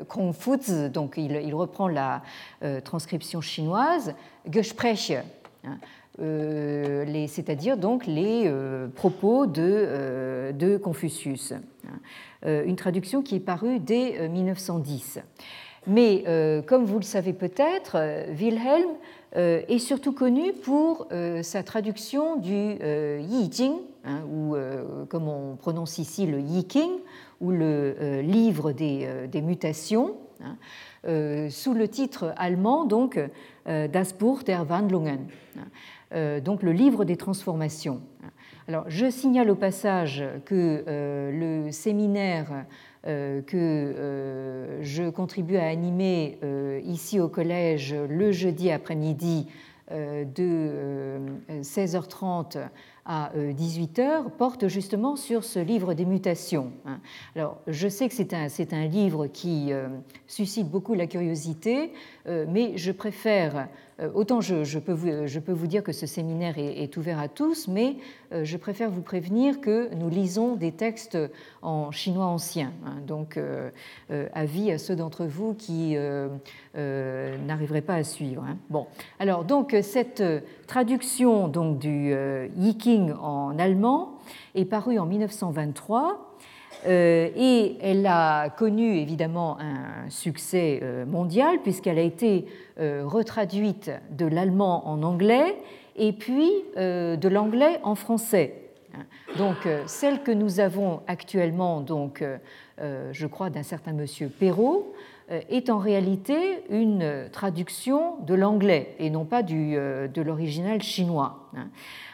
[0.07, 2.21] Confucius, donc il, reprend la
[2.83, 4.13] transcription chinoise,
[4.49, 5.13] Gespräche,
[5.63, 5.77] hein,
[7.27, 8.51] c'est-à-dire donc les
[8.95, 11.53] propos de, Confucius.
[11.53, 11.99] Hein.
[12.45, 15.17] Euh, une traduction qui est parue dès 1910.
[15.17, 15.21] Euh,
[15.85, 17.97] Mais euh, comme vous le savez peut-être,
[18.31, 18.89] Wilhelm
[19.33, 21.07] est surtout connu pour
[21.41, 24.57] sa traduction du Yi Jing, hein, ou
[25.07, 26.89] comme on prononce ici le Yi King,
[27.41, 30.57] ou le livre des, mutations, hein,
[31.49, 33.19] sous le titre allemand donc
[33.65, 35.27] Das Buch der Wandlungen,
[35.57, 38.01] hein, donc le livre des transformations.
[38.67, 42.65] Alors, je signale au passage que euh, le séminaire
[43.07, 46.37] euh, que euh, je contribue à animer
[46.85, 49.47] ici au collège le jeudi après-midi
[49.89, 51.19] de
[51.61, 52.59] 16h30
[53.05, 56.71] à 18h porte justement sur ce livre des mutations.
[56.85, 56.99] Hein.
[57.35, 59.71] Alors, je sais que c'est un, un, livre qui
[60.27, 61.93] suscite beaucoup la curiosité,
[62.27, 63.67] mais je préfère
[64.01, 67.97] euh, autant je, peux vous, dire que ce séminaire est, ouvert à tous, mais
[68.33, 71.17] euh, je préfère vous prévenir que nous lisons des textes
[71.61, 72.71] en chinois ancien.
[72.85, 72.95] Hein.
[73.05, 73.69] donc, euh,
[74.33, 75.95] avis à ceux d'entre vous qui
[76.75, 78.43] n'arriveraient pas à suivre.
[78.43, 78.57] Hein.
[78.69, 78.87] Bon,
[79.19, 80.23] alors donc cette
[80.67, 82.15] traduction donc du
[82.57, 84.19] Yiking en allemand
[84.55, 86.30] est parue en 1923 euh,
[86.85, 92.45] et elle a connu évidemment un succès euh, mondial puisqu'elle a été
[92.79, 95.57] euh, retraduite de l'allemand en anglais
[95.95, 98.55] et puis de l'anglais en français.
[99.37, 102.23] Donc celle que nous avons actuellement, donc,
[102.79, 104.93] je crois d'un certain monsieur Perrault,
[105.29, 111.49] est en réalité une traduction de l'anglais et non pas du, de l'original chinois.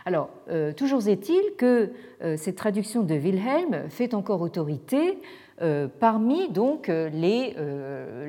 [0.07, 1.91] Alors, euh, toujours est-il que
[2.23, 5.19] euh, cette traduction de Wilhelm fait encore autorité
[5.61, 7.53] euh, parmi donc les,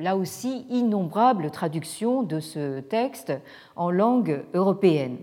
[0.01, 3.31] là aussi, innombrables traductions de ce texte
[3.77, 5.19] en langue européenne.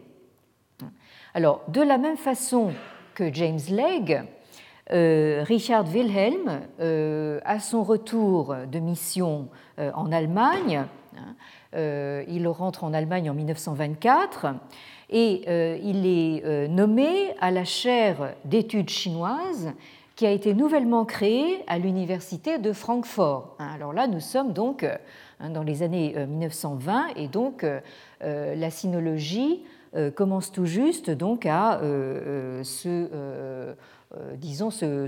[1.35, 2.71] Alors, de la même façon
[3.15, 4.25] que James Legge,
[4.89, 6.63] Richard Wilhelm,
[7.45, 10.87] à son retour de mission en Allemagne,
[11.19, 14.55] hein, il rentre en Allemagne en 1924,
[15.11, 19.73] et euh, il est euh, nommé à la chaire d'études chinoises
[20.17, 23.55] qui a été nouvellement créée à l'université de Francfort.
[23.59, 24.97] Hein, alors là, nous sommes donc euh,
[25.41, 27.65] hein, dans les années 1920 et donc
[28.21, 29.63] la sinologie
[30.15, 31.81] commence tout juste donc à
[32.63, 33.75] se,
[34.37, 35.07] disons, se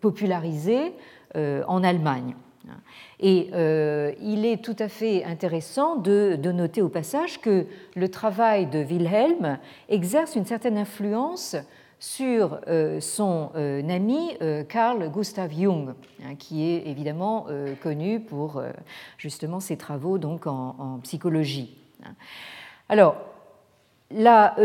[0.00, 0.92] populariser
[1.34, 2.34] en Allemagne.
[3.20, 8.66] Et euh, il est tout à fait intéressant de, noter au passage que le travail
[8.66, 9.58] de Wilhelm
[9.88, 11.56] exerce une certaine influence
[11.98, 14.36] sur euh, son euh, ami
[14.68, 15.94] Carl Gustav Jung,
[16.24, 17.46] hein, qui est évidemment
[17.80, 18.62] connu pour
[19.18, 21.76] justement ses travaux donc, en, psychologie.
[22.88, 23.16] Alors,
[24.10, 24.56] là,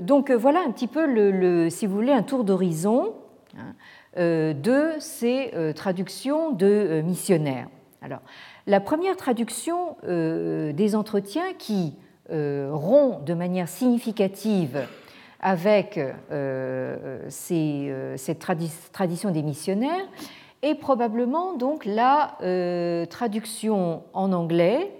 [0.00, 3.14] donc voilà un petit peu, le, si vous voulez, un tour d'horizon.
[3.58, 3.74] Hein,
[4.16, 7.68] de ces euh, traductions de euh, missionnaires.
[8.02, 8.20] Alors,
[8.66, 11.94] la première traduction des entretiens qui
[12.28, 14.86] rompt de manière significative
[15.40, 16.00] avec
[17.28, 18.38] cette
[18.92, 20.06] tradition des missionnaires
[20.62, 22.36] est probablement donc la
[23.08, 24.92] traduction en anglais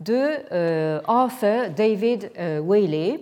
[0.00, 2.30] de Arthur David
[2.62, 3.20] Whaley,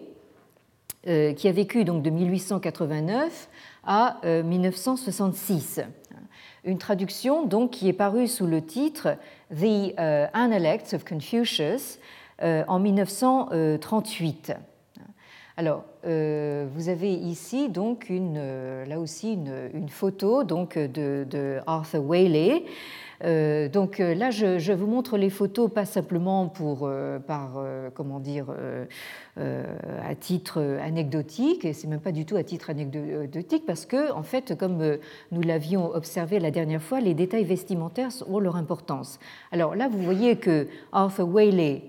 [1.05, 3.49] qui a vécu donc de 1889
[3.87, 5.79] à 1966.
[5.79, 5.83] Euh,
[6.65, 9.17] Une traduction donc qui est parue sous le titre
[9.51, 11.99] The euh, Analects of Confucius
[12.43, 14.53] euh, en 1938.
[15.59, 18.39] Alors, vous avez ici donc une,
[18.85, 22.63] là aussi une, photo donc de, Arthur Whaley.
[23.23, 26.91] Donc là, je, vous montre les photos pas simplement pour,
[27.27, 27.63] par,
[27.95, 28.47] comment dire,
[29.39, 29.65] euh,
[30.03, 34.23] à titre anecdotique, et c'est même pas du tout à titre anecdotique, parce que, en
[34.23, 34.97] fait, comme euh,
[35.31, 39.19] nous l'avions observé la dernière fois, les détails vestimentaires ont leur importance.
[39.53, 41.83] Alors là, vous voyez que Arthur Whaley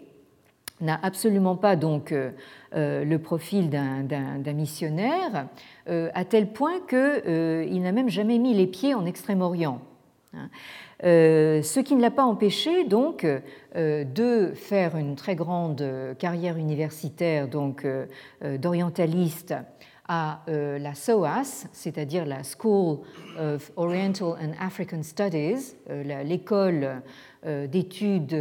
[0.81, 2.31] n'a absolument pas donc euh,
[2.73, 5.47] le profil d'un missionnaire,
[5.87, 9.79] à tel point qu'il n'a même jamais mis les pieds en Extrême-Orient.
[11.03, 16.57] Euh, ce qui ne l'a pas empêché donc euh, de faire une très grande carrière
[16.57, 18.07] universitaire donc euh,
[18.57, 19.53] d'orientaliste
[20.09, 22.99] à la SOAS, c'est-à-dire la School
[23.37, 25.75] of Oriental and African Studies,
[26.23, 27.01] l'école
[27.45, 28.33] d'études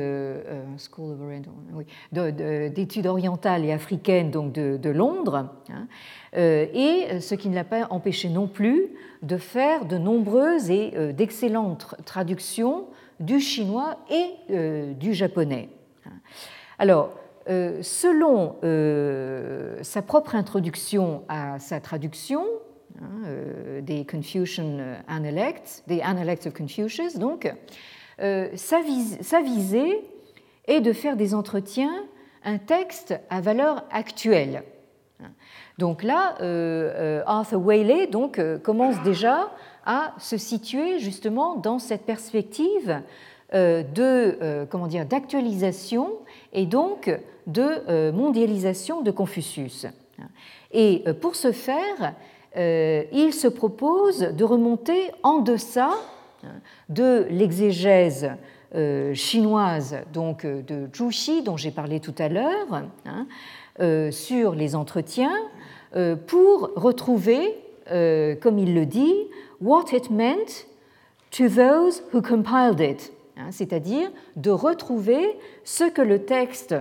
[2.12, 5.88] d'études orientales et africaines donc de, Londres, hein,
[6.36, 8.90] et ce qui ne l'a pas empêché non plus
[9.26, 12.86] de faire de nombreuses et euh, d'excellentes traductions
[13.20, 15.68] du chinois et euh, du japonais.
[16.78, 17.12] Alors,
[17.48, 18.56] euh, selon
[19.82, 22.44] sa propre introduction à sa traduction
[23.00, 27.52] hein, des Confucian Analects, des Analects of Confucius, donc,
[28.18, 28.80] sa,
[29.20, 30.00] sa visée
[30.66, 32.04] est de faire des entretiens
[32.44, 34.62] un texte à valeur actuelle
[35.78, 39.50] donc là, euh, euh, Arthur Whaley euh, commence déjà
[39.84, 43.02] à se situer justement dans cette perspective
[43.52, 46.10] de d'actualisation
[46.52, 47.16] et donc
[47.46, 49.86] de mondialisation de Confucius.
[50.72, 52.14] Et pour ce faire,
[52.56, 55.90] il se propose de remonter en deçà
[56.88, 58.32] de l'exégèse
[59.14, 63.26] chinoise donc de Zhu dont j'ai parlé tout à l'heure hein,
[64.10, 65.30] sur les entretiens
[66.26, 67.54] pour retrouver,
[67.90, 69.14] euh, comme il le dit,
[69.62, 70.66] what it meant
[71.30, 73.12] to those who compiled it.
[73.38, 76.74] hein, c'est-à-dire de retrouver ce que le texte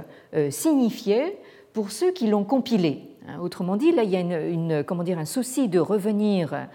[0.49, 1.37] signifiait
[1.71, 3.03] pour ceux qui l'ont compilé.
[3.27, 6.67] Hein, autrement dit, là, il y a une, comment dire, un souci de revenir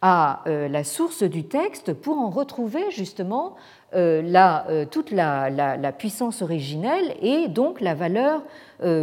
[0.00, 3.56] à la source du texte pour en retrouver justement
[3.90, 8.44] toute la, la, puissance originelle et donc la valeur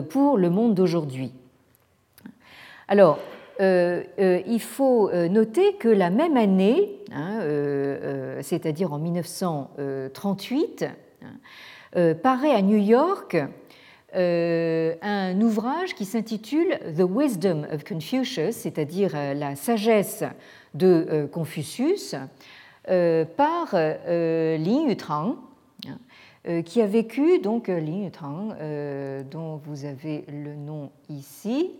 [0.09, 1.33] pour le monde d'aujourd'hui.
[2.87, 3.17] Alors,
[3.61, 7.39] euh, euh, il faut euh, noter que la même année, hein,
[8.41, 10.85] c'est-à-dire en 1938,
[11.23, 13.37] hein, paraît à New York
[14.13, 20.23] un ouvrage qui s'intitule The Wisdom of Confucius, c'est-à-dire la sagesse
[20.73, 22.15] de Confucius,
[22.85, 25.35] par Lin Yutang,
[25.87, 28.55] hein, qui a vécu, donc Lin Yutang,
[29.31, 31.71] dont vous avez le nom ici,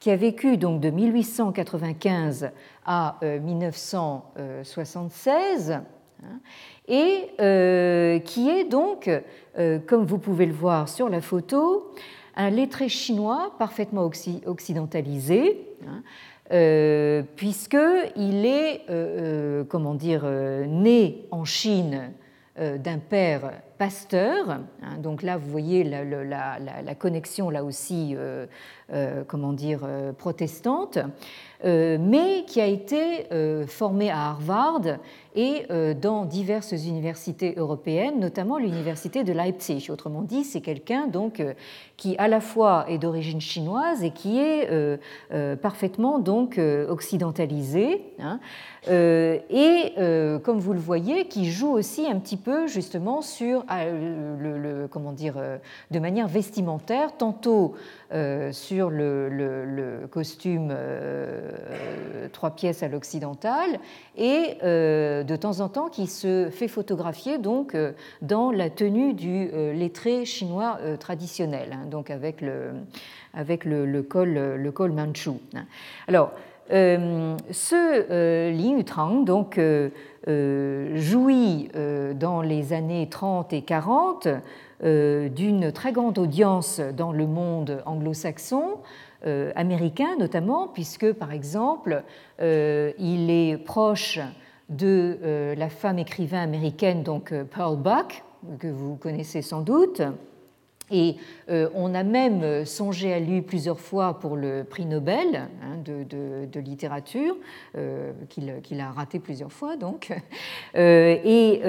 [0.00, 2.50] qui a vécu donc de 1895
[2.84, 5.74] à 1976 euh,
[6.22, 6.40] hein,
[6.86, 9.10] et euh, qui est donc,
[9.58, 11.92] euh, comme vous pouvez le voir sur la photo,
[12.36, 14.08] un lettré chinois parfaitement
[14.46, 16.02] occidentalisé, hein,
[17.36, 18.82] puisqu'il est,
[19.68, 20.24] comment dire,
[20.66, 22.10] né en Chine
[22.58, 24.50] d'un père pasteur.
[24.50, 28.16] Hein, donc là, vous voyez la, connexion là aussi,
[29.26, 30.98] comment dire, euh, protestante,
[31.64, 33.26] mais qui a été
[33.66, 34.82] formé à Harvard
[35.34, 39.86] et dans diverses universités européennes, notamment l'université de Leipzig.
[39.88, 41.42] Autrement dit, c'est quelqu'un donc
[41.96, 44.68] qui à la fois est d'origine chinoise et qui est
[45.62, 46.60] parfaitement donc
[46.90, 48.02] occidentalisé.
[48.18, 48.40] Hein,
[48.90, 49.94] et
[50.44, 55.34] comme vous le voyez, qui joue aussi un petit peu justement sur le, comment dire,
[55.38, 55.58] euh,
[55.90, 57.74] de manière vestimentaire, tantôt
[58.14, 63.80] euh, sur le, costume euh, trois pièces à l'occidental
[64.16, 67.76] et de temps en temps qui se fait photographier donc
[68.22, 72.72] dans la tenue du lettré chinois traditionnel, hein, donc avec le,
[73.32, 74.94] avec le, col, le col.
[76.06, 76.32] Alors,
[76.70, 79.58] ce Li Yutang, donc,
[80.26, 84.28] euh, jouit euh, dans les années 30 et 40
[84.82, 88.78] euh, d'une très grande audience dans le monde anglo-saxon,
[89.56, 92.02] américain notamment, puisque par exemple
[92.40, 94.20] il est proche
[94.68, 98.22] de la femme écrivain américaine donc Pearl Buck,
[98.58, 100.02] que vous connaissez sans doute,
[100.90, 101.16] et
[101.48, 106.60] euh, on a même songé à lui plusieurs fois pour le prix Nobel hein, de,
[106.60, 107.36] littérature,
[107.76, 110.12] euh, qu'il a raté plusieurs fois donc.
[110.76, 111.62] Euh, et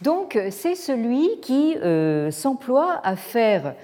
[0.00, 1.76] donc c'est celui qui
[2.30, 3.74] s'emploie à faire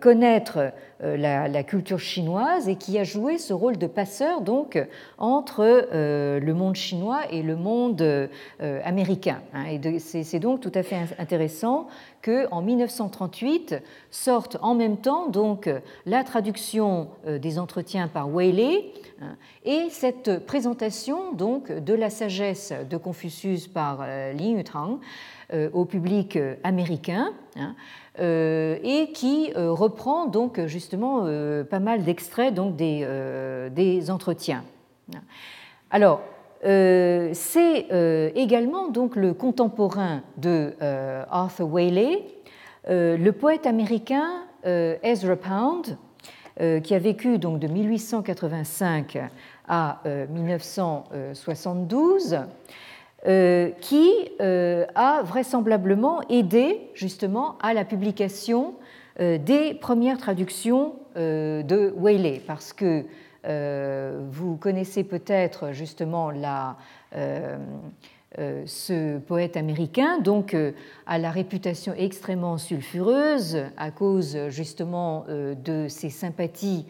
[0.00, 4.82] connaître la, culture chinoise et qui a joué ce rôle de passeur donc
[5.18, 8.28] entre le monde chinois et le monde
[8.60, 9.40] américain.
[9.54, 9.64] Hein.
[9.66, 11.88] et c'est donc tout à fait intéressant
[12.22, 15.68] qu'en 1938 sorte en même temps donc
[16.06, 22.72] la traduction euh, des entretiens par Whaley hein, et cette présentation donc de la sagesse
[22.88, 25.00] de Confucius par euh, Li Yutang
[25.52, 27.74] euh, au public américain hein,
[28.18, 31.26] et qui reprend donc justement
[31.70, 34.64] pas mal d'extraits donc des, entretiens.
[35.90, 36.20] Alors,
[36.62, 37.86] c'est
[38.34, 40.74] également donc le contemporain de
[41.30, 42.22] Arthur Whaley,
[42.88, 45.96] euh, le poète américain euh, Ezra Pound,
[46.60, 49.18] euh, qui a vécu donc de 1885
[49.68, 52.40] à 1972,
[53.24, 54.10] qui
[54.40, 58.74] a vraisemblablement aidé justement à la publication
[59.18, 63.04] des premières traductions de Whaley, parce que
[64.30, 66.76] vous connaissez peut-être justement la
[68.38, 70.72] euh, ce poète américain, donc euh,
[71.06, 76.86] a la réputation extrêmement sulfureuse à cause justement euh, de ses sympathies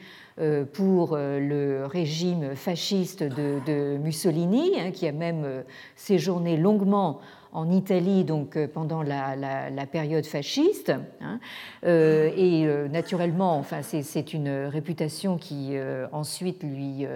[0.73, 5.65] pour le régime fasciste de, Mussolini, hein, qui a même
[5.97, 7.21] séjourné longuement
[7.53, 10.93] en Italie donc euh, pendant la, période fasciste.
[11.21, 11.39] Hein.
[11.85, 15.75] Euh, et euh, naturellement, enfin, c'est une réputation qui
[16.13, 17.07] ensuite lui,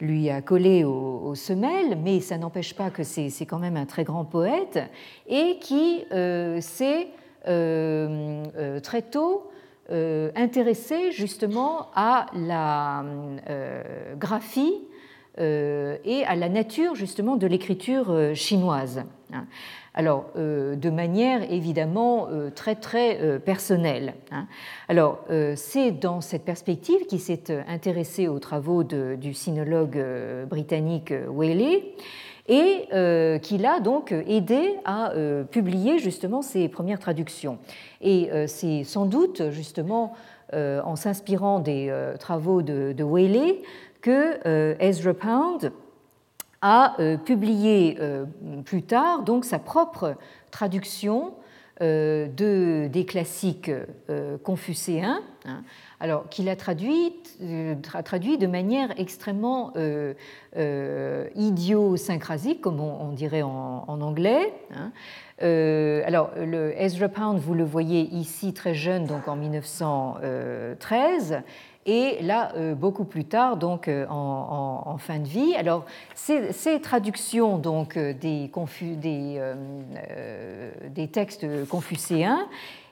[0.00, 4.04] lui a collé aux, semelles, mais ça n'empêche pas que c'est quand même un très
[4.04, 4.78] grand poète
[5.28, 6.04] et qui
[6.60, 7.08] s'est
[7.44, 9.50] très tôt
[9.90, 13.04] intéressé justement à la
[14.16, 14.80] graphie
[15.38, 19.04] et à la nature justement de l'écriture chinoise.
[19.32, 19.46] Hein.
[19.96, 24.14] Alors, euh, de manière évidemment euh, très très euh, personnelle.
[24.32, 24.48] Hein.
[24.88, 25.24] Alors,
[25.56, 30.02] c'est dans cette perspective qu'il s'est intéressé aux travaux du sinologue
[30.48, 31.94] britannique Whaley
[32.46, 37.58] et euh, qui l'a donc aidé à euh, publier justement ses premières traductions.
[38.00, 40.14] Et euh, c'est sans doute justement
[40.52, 43.62] en s'inspirant des travaux de, de Whaley
[44.00, 45.72] que Ezra Pound
[46.62, 47.98] a publié
[48.64, 50.14] plus tard donc sa propre
[50.52, 51.34] traduction
[51.80, 53.70] de, des classiques
[54.42, 55.20] confucéens.
[55.46, 55.62] Hein,
[56.00, 57.12] alors qu'il a traduit,
[57.42, 60.14] euh, traduit, de manière extrêmement euh,
[60.56, 64.54] euh, idiosyncrasique, comme on, dirait en, anglais.
[64.74, 64.90] Hein.
[66.06, 71.42] alors, le Ezra Pound, vous le voyez ici très jeune, donc en 1913,
[71.86, 75.54] et là, beaucoup plus tard, donc en, fin de vie.
[75.56, 79.40] Alors, ces, traductions donc, des, des,
[80.90, 82.46] des textes confucéens,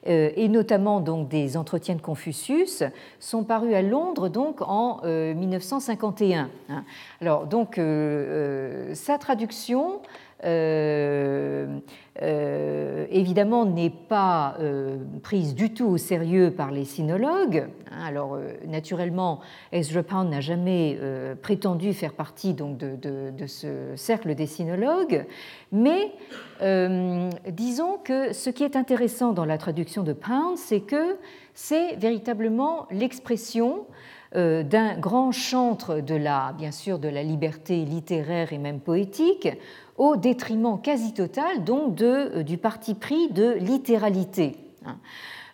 [0.08, 2.82] euh, et notamment donc des entretiens de Confucius,
[3.20, 6.42] sont parus à Londres donc en 1951.
[6.42, 6.84] Euh, hein.
[7.20, 10.21] Alors donc euh, sa traduction euh, euh,
[13.10, 17.68] évidemment n'est pas euh, prise du tout au sérieux par les sinologues.
[17.90, 18.04] Hein.
[18.06, 19.40] Alors naturellement,
[19.72, 20.98] Ezra Pound n'a jamais
[21.42, 25.26] prétendu faire partie donc de, ce cercle des sinologues,
[25.70, 26.12] mais
[27.48, 31.16] disons que ce qui est intéressant dans la traduction de Pound, c'est que
[31.54, 33.86] c'est véritablement l'expression
[34.34, 39.48] d'un grand chantre de la, bien sûr, de la liberté littéraire et même poétique,
[39.96, 44.56] au détriment quasi total donc de, euh, du parti pris de littéralité.
[44.84, 44.96] Hein.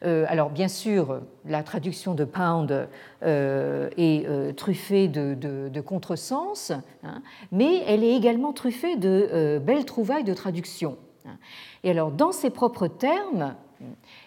[0.05, 2.89] Euh, alors bien sûr, la traduction de Pound
[3.24, 6.72] euh, est truffée de, de, contresens,
[7.03, 7.20] hein,
[7.51, 10.97] mais elle est également truffée de belles trouvailles de traduction.
[11.26, 11.37] Hein.
[11.83, 13.57] Et alors, dans ses propres termes,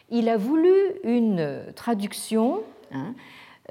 [0.09, 0.73] il a voulu
[1.05, 2.63] une traduction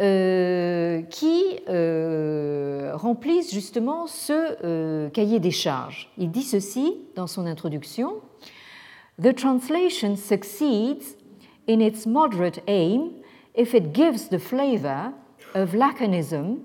[0.00, 4.32] euh, qui euh, remplissent justement ce
[4.64, 6.10] euh, cahier des charges.
[6.16, 8.14] Il dit ceci dans son introduction
[9.22, 11.16] The translation succeeds
[11.68, 13.10] in its moderate aim
[13.54, 15.12] if it gives the flavor
[15.54, 16.60] of laconism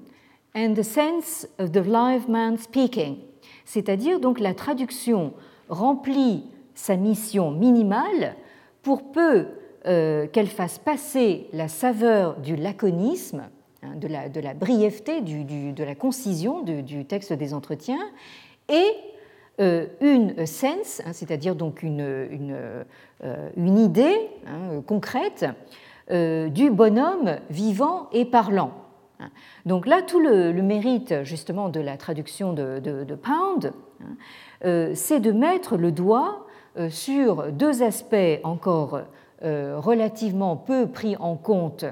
[0.56, 3.18] and the sense of the live man speaking.
[3.66, 5.34] C'est-à-dire donc la traduction
[5.68, 8.36] remplit sa mission minimale
[8.82, 9.48] pour peu
[9.88, 13.44] euh, qu'elle fasse passer la saveur du laconisme,
[13.84, 14.08] hein, de,
[14.40, 18.10] la, brièveté, de la concision du, texte des entretiens,
[18.68, 18.88] et
[19.62, 22.84] euh, une sense, hein, c'est-à-dire donc une, euh,
[23.58, 24.18] idée
[24.48, 25.46] hein, concrète
[26.10, 28.72] du bonhomme vivant et parlant.
[29.68, 33.72] Donc là, tout le, mérite justement de la traduction de, de, Pound,
[34.62, 36.48] c'est de mettre le doigt
[36.90, 39.02] sur deux aspects encore
[39.46, 41.86] relativement peu pris en compte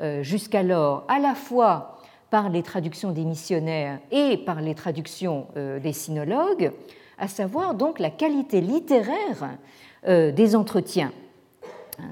[0.00, 1.98] euh, jusqu'alors, à la fois
[2.30, 6.72] par les traductions des missionnaires et par les traductions euh, des sinologues,
[7.18, 9.58] à savoir donc la qualité littéraire
[10.06, 11.12] des entretiens.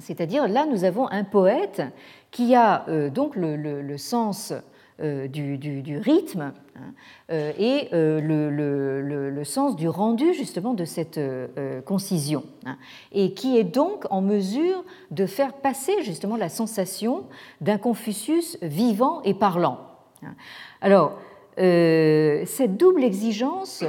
[0.01, 1.81] C'est-à-dire là, nous avons un poète
[2.31, 4.53] qui a donc le sens
[5.01, 6.81] euh, du, rythme hein,
[7.31, 11.21] euh, et euh, le, sens du rendu justement de cette
[11.85, 12.77] concision, hein,
[13.13, 14.83] et qui est donc en mesure
[15.13, 17.27] de faire passer justement la sensation
[17.61, 19.79] d'un Confucius vivant et parlant.
[20.25, 20.35] Hein.
[20.81, 21.17] Alors,
[21.57, 23.85] cette double exigence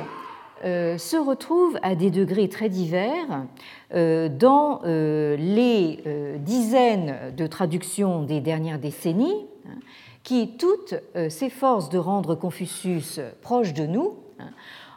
[0.64, 3.46] se retrouve à des degrés très divers
[3.92, 6.04] dans les
[6.38, 9.48] dizaines de traductions des dernières décennies
[10.24, 14.50] qui toutes euh, s'efforcent de rendre Confucius proche de nous hein,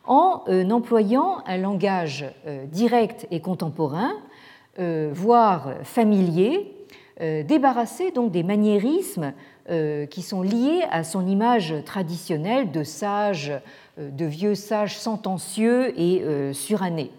[0.04, 4.12] en euh, employant un langage euh, direct et contemporain,
[5.12, 6.74] voire familier,
[7.20, 9.34] débarrassé donc des maniérismes
[9.68, 13.52] qui sont liés à son image traditionnelle de sage,
[13.98, 17.10] de vieux sage sentencieux et suranné.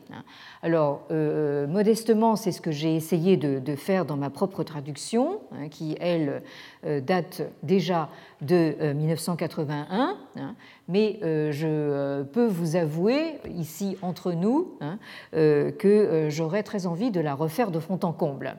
[0.66, 5.68] Alors, euh, modestement, c'est ce que j'ai essayé de, faire dans ma propre traduction, hein,
[5.68, 6.42] qui, elle,
[6.86, 8.08] euh, date déjà
[8.40, 10.56] de 1981, euh, hein,
[10.88, 14.98] mais je peux vous avouer, ici entre nous, hein,
[15.34, 18.56] que j'aurais très envie de la refaire de fond en comble.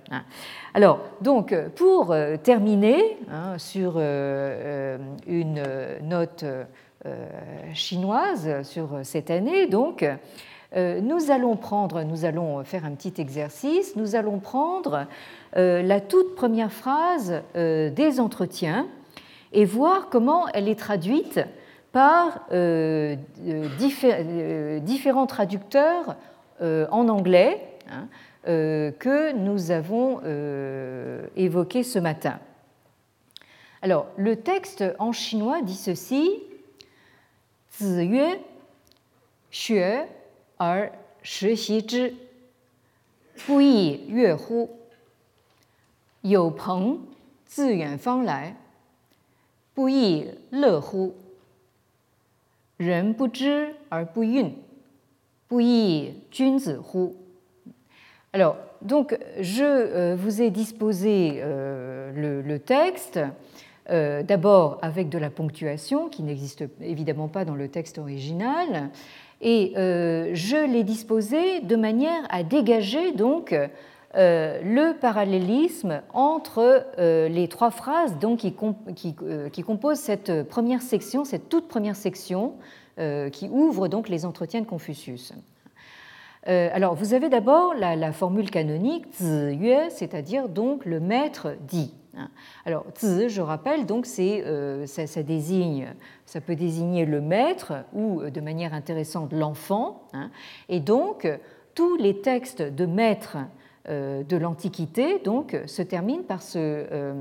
[0.74, 3.18] Alors, donc, pour terminer
[3.58, 5.62] sur une
[6.02, 6.44] note
[7.74, 10.04] chinoise sur cette année, donc,
[10.76, 15.06] euh, nous allons prendre, nous allons faire un petit exercice, nous allons prendre
[15.56, 18.88] euh, la toute première phrase euh, des entretiens
[19.52, 21.40] et voir comment elle est traduite
[21.92, 22.48] par
[24.88, 26.16] différents traducteurs
[26.60, 28.08] en anglais hein,
[28.44, 30.20] que nous avons
[31.36, 32.40] évoqués ce matin.
[33.80, 36.28] Alors, le texte en chinois dit ceci
[40.56, 40.92] 而
[41.22, 42.14] 时习之，
[43.46, 44.70] 不亦乐乎？
[46.20, 47.06] 有朋
[47.44, 48.56] 自远方来，
[49.74, 51.14] 不亦乐乎？
[52.76, 54.52] 人不知而不愠，
[55.46, 57.16] 不亦君子乎
[58.32, 63.20] ？Alors, donc, je vous ai disposé le, le texte.
[63.90, 68.88] Euh, d'abord avec de la ponctuation qui n'existe évidemment pas dans le texte original,
[69.42, 77.46] et euh, je l'ai disposé de manière à dégager donc euh, le parallélisme entre les
[77.48, 82.54] trois phrases donc, qui, composent cette première section, cette toute première section
[82.96, 85.34] qui ouvre donc les entretiens de Confucius.
[86.46, 89.04] alors, vous avez d'abord la, formule canonique
[89.90, 91.92] c'est-à-dire donc le maître dit.
[92.16, 92.28] Hein.
[92.64, 95.94] Alors, zi, je rappelle, donc euh, ça, désigne,
[96.26, 100.02] ça peut désigner le maître ou, euh, de manière intéressante, l'enfant.
[100.12, 100.30] Hein.
[100.68, 101.28] Et donc,
[101.74, 103.36] tous les textes de maître
[103.88, 107.12] euh, de l'Antiquité donc, se terminent par ce,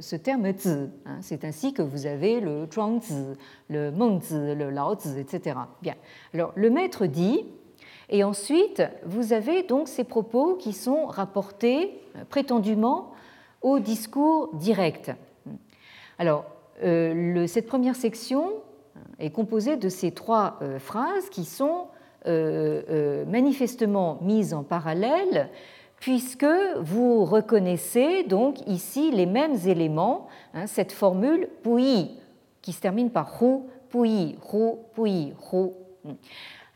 [0.00, 0.88] ce terme zi.
[1.04, 1.18] Hein.
[1.20, 3.36] C'est ainsi que vous avez le Zhuangzi,
[3.68, 5.56] le Mengzi, le Laozi, etc.
[5.82, 5.94] Bien.
[6.34, 7.44] Alors, le maître dit,
[8.08, 12.00] et ensuite, vous avez donc ces propos qui sont rapportés
[12.30, 13.12] prétendument
[13.66, 15.10] au discours direct.
[16.20, 16.44] Alors,
[16.84, 18.52] euh, cette première section
[19.18, 21.88] est composée de ces trois euh, phrases qui sont
[22.28, 25.48] euh, manifestement mises en parallèle
[25.98, 26.46] puisque
[26.80, 32.12] vous reconnaissez donc ici les mêmes éléments, hein, cette formule pui
[32.62, 36.12] qui se termine par hu, pui, hu, pui, hu.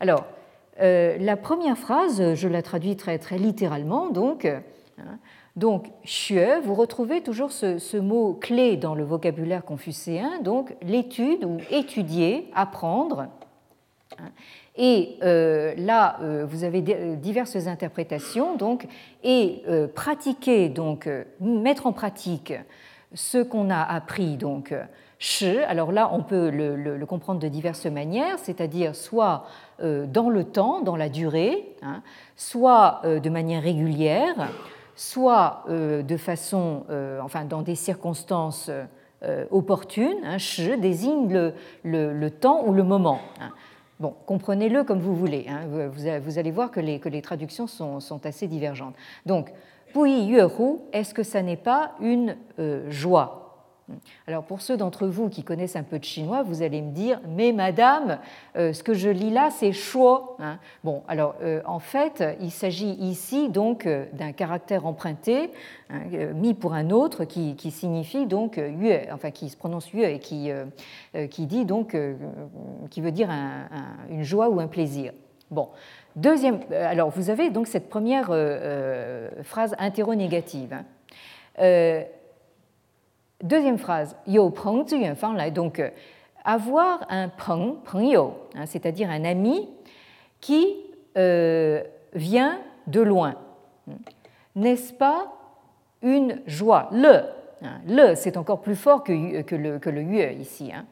[0.01, 0.25] Alors,
[0.77, 5.19] la première phrase, je la traduis très, très littéralement, donc, hein,
[5.55, 11.57] donc, xue, vous retrouvez toujours ce, mot clé dans le vocabulaire confucéen, donc l'étude ou
[11.69, 13.27] étudier, apprendre.
[14.77, 18.87] Et euh, là, euh, vous avez euh, diverses interprétations, donc,
[19.23, 22.53] et pratiquer, donc, mettre en pratique
[23.13, 24.73] ce qu'on a appris, donc,
[25.19, 25.57] shi.
[25.59, 29.45] Alors là, on peut le, comprendre de diverses manières, c'est-à-dire soit
[29.79, 32.01] dans le temps, dans la durée, hein,
[32.37, 34.49] soit de manière régulière,
[34.95, 38.69] soit euh, de façon, euh, enfin dans des circonstances
[39.23, 43.19] euh, opportunes, hein, je désigne le, temps ou le moment.
[43.39, 43.51] Hein.
[43.99, 45.45] Bon, comprenez-le comme vous voulez.
[45.47, 45.89] Hein.
[45.91, 48.95] vous, allez voir que les, que les traductions sont, sont, assez divergentes.
[49.25, 49.51] Donc,
[49.93, 52.35] Pui Yuehu, est-ce que ça n'est pas une
[52.87, 53.40] joie?
[54.27, 57.19] Alors pour ceux d'entre vous qui connaissent un peu de chinois, vous allez me dire,
[57.27, 58.19] mais madame,
[58.55, 60.35] euh, ce que je lis là, c'est shuo.
[60.39, 60.59] Hein.
[60.83, 65.51] bon, alors euh, en fait, il s'agit ici donc euh, d'un caractère emprunté,
[65.89, 66.01] hein,
[66.35, 70.51] mis pour un autre, qui, signifie donc yue, enfin qui se prononce yue et qui,
[71.29, 71.95] qui dit donc,
[72.89, 73.29] qui veut dire
[74.09, 75.13] une joie ou un plaisir.
[75.49, 75.69] Bon,
[76.15, 78.27] deuxième, alors vous avez donc cette première
[79.43, 80.73] phrase interro-négative.
[81.57, 82.03] Hein.
[83.43, 84.85] Deuxième phrase, yo peng
[85.53, 85.89] donc euh,
[86.43, 89.67] avoir un peng, pengyo, hein, c'est-à-dire un ami
[90.39, 90.77] qui
[91.17, 91.81] euh,
[92.13, 93.35] vient de loin.
[94.55, 95.33] N'est-ce pas
[96.03, 96.89] une joie?
[96.91, 97.21] Le,
[97.63, 100.71] hein, le c'est encore plus fort que, que, le, que le yue ici.
[100.71, 100.85] Hein.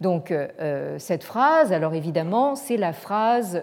[0.00, 3.62] Donc euh, cette phrase, alors évidemment, c'est la phrase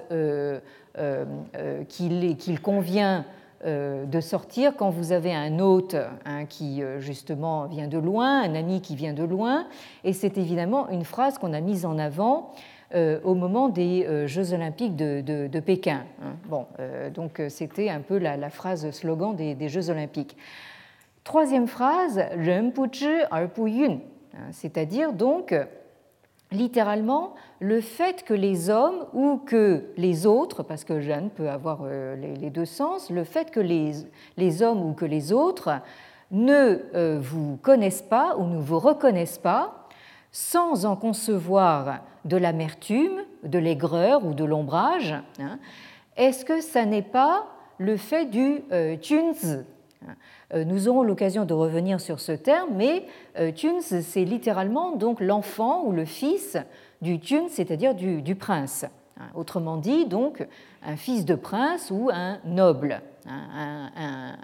[1.90, 5.96] qu'il convient euh, de sortir quand vous avez un hôte
[6.26, 9.68] hein, qui euh, justement vient de loin, un ami qui vient de loin,
[10.04, 12.54] et c'est évidemment une phrase qu'on a mise en avant
[12.96, 16.04] euh, au moment des Jeux olympiques de, Pékin.
[16.24, 16.34] Hein.
[16.48, 16.66] Bon,
[17.14, 20.36] donc c'était un peu la, phrase slogan des, Jeux olympiques.
[21.24, 25.54] Troisième phrase, Ren hein, c'est-à-dire donc
[26.52, 31.82] littéralement le fait que les hommes ou que les autres, parce que Jeanne peut avoir
[31.84, 35.80] euh, les deux sens, le fait que les, hommes ou que les autres
[36.32, 39.88] ne euh, vous connaissent pas ou ne vous reconnaissent pas
[40.32, 45.60] sans en concevoir de l'amertume, de l'aigreur ou de l'ombrage, hein,
[46.16, 47.48] est-ce que ça n'est pas
[47.78, 49.64] le fait du euh, euh,
[50.54, 53.06] nous aurons l'occasion de revenir sur ce terme, mais
[53.40, 56.58] euh, Tuns, c'est littéralement donc l'enfant ou le fils
[57.02, 58.86] du Tuns, c'est-à-dire du, prince.
[59.18, 60.46] Hein, autrement dit, donc,
[60.84, 63.90] un fils de prince ou un noble, hein,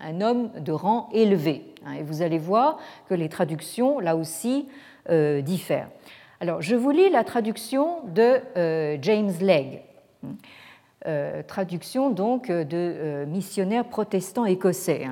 [0.01, 1.73] un, homme de rang élevé.
[1.85, 2.77] Hein, et vous allez voir
[3.09, 4.67] que les traductions, là aussi,
[5.09, 5.89] euh, diffèrent.
[6.39, 8.39] Alors, je vous lis la traduction de
[9.01, 9.81] James Legge,
[11.47, 15.07] traduction donc de missionnaire protestant écossais.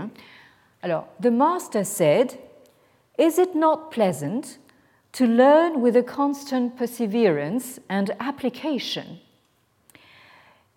[0.86, 2.38] Alors, the master said,
[3.17, 4.59] Is it not pleasant
[5.13, 9.19] to learn with a constant perseverance and application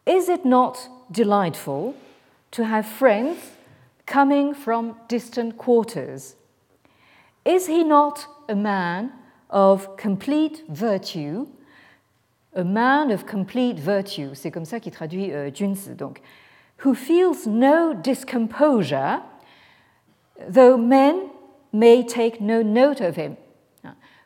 [0.06, 1.94] Is it not delightful
[2.52, 3.38] to have friends
[4.06, 6.36] coming from distant quarters?
[7.44, 9.12] Is he not a man
[9.50, 11.48] of complete virtue?
[12.54, 16.22] A man of complete virtue, c'est comme ça qu'il traduit euh, Junzi, donc,
[16.78, 19.20] who feels no discomposure,
[20.47, 21.30] though men
[21.72, 23.36] may take no note of him.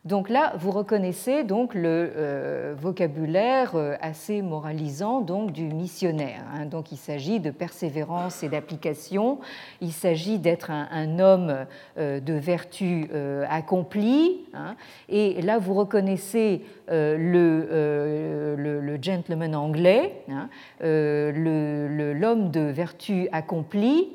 [0.04, 6.42] Donc là, vous reconnaissez donc le euh, vocabulaire euh, assez moralisant donc du missionnaire.
[6.52, 6.66] Hein.
[6.66, 9.38] Donc il s'agit de persévérance et d'application.
[9.80, 11.66] Il s'agit d'être un, homme
[11.98, 13.08] euh, de vertu
[13.48, 14.40] accomplie.
[14.54, 14.74] Hein.
[15.08, 20.48] Et là, vous reconnaissez le, le, gentleman anglais, hein.
[20.80, 24.08] l'homme de vertu accomplie,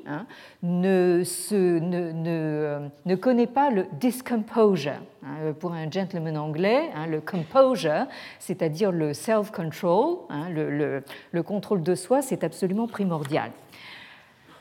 [0.63, 1.23] ne,
[3.05, 5.01] ne, connaît pas le discomposure.
[5.23, 8.05] Hein, pour un gentleman anglais, hein, le composure,
[8.39, 13.51] c'est-à-dire le self-control, hein, le, contrôle de soi, c'est absolument primordial.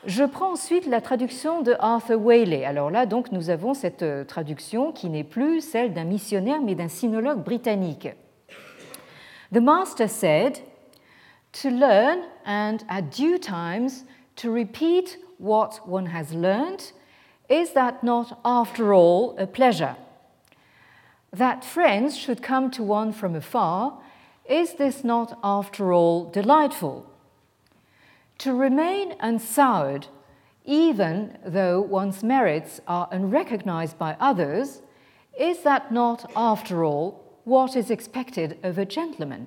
[0.07, 2.65] Je prends ensuite la traduction de Arthur Waley.
[2.65, 6.75] Alors là, donc, nous avons cette euh, traduction qui n'est plus celle d'un missionnaire, mais
[6.75, 8.09] d'un sinologue britannique.
[9.53, 10.59] The master said,
[11.63, 14.05] To learn and at due times
[14.37, 16.93] to repeat what one has learned,
[17.51, 19.97] is that not after all a pleasure?
[21.37, 23.99] that friends should come to one from afar,
[24.49, 27.05] is this not, after all, delightful?
[28.39, 30.09] To remain unsoured,
[30.65, 34.83] even though one's merits are unrecognized by others,
[35.39, 39.47] is that not, after all, what is expected of a gentleman?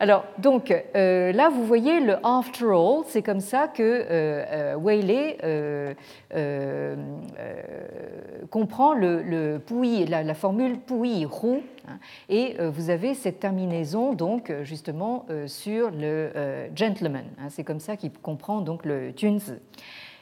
[0.00, 4.74] Alors, donc euh, là, vous voyez le after all, c'est comme ça que euh, euh
[4.76, 5.94] Whaley euh,
[8.50, 9.60] comprend le,
[10.08, 16.30] la, formule pouilly roux, hein, et vous avez cette terminaison donc justement sur le
[16.74, 17.24] gentleman.
[17.38, 19.40] Hein, c'est comme ça qu'il comprend donc le tunes.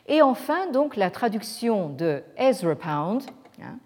[0.07, 3.23] Et enfin, donc la traduction de Ezra Pound.
[3.62, 3.79] Hein,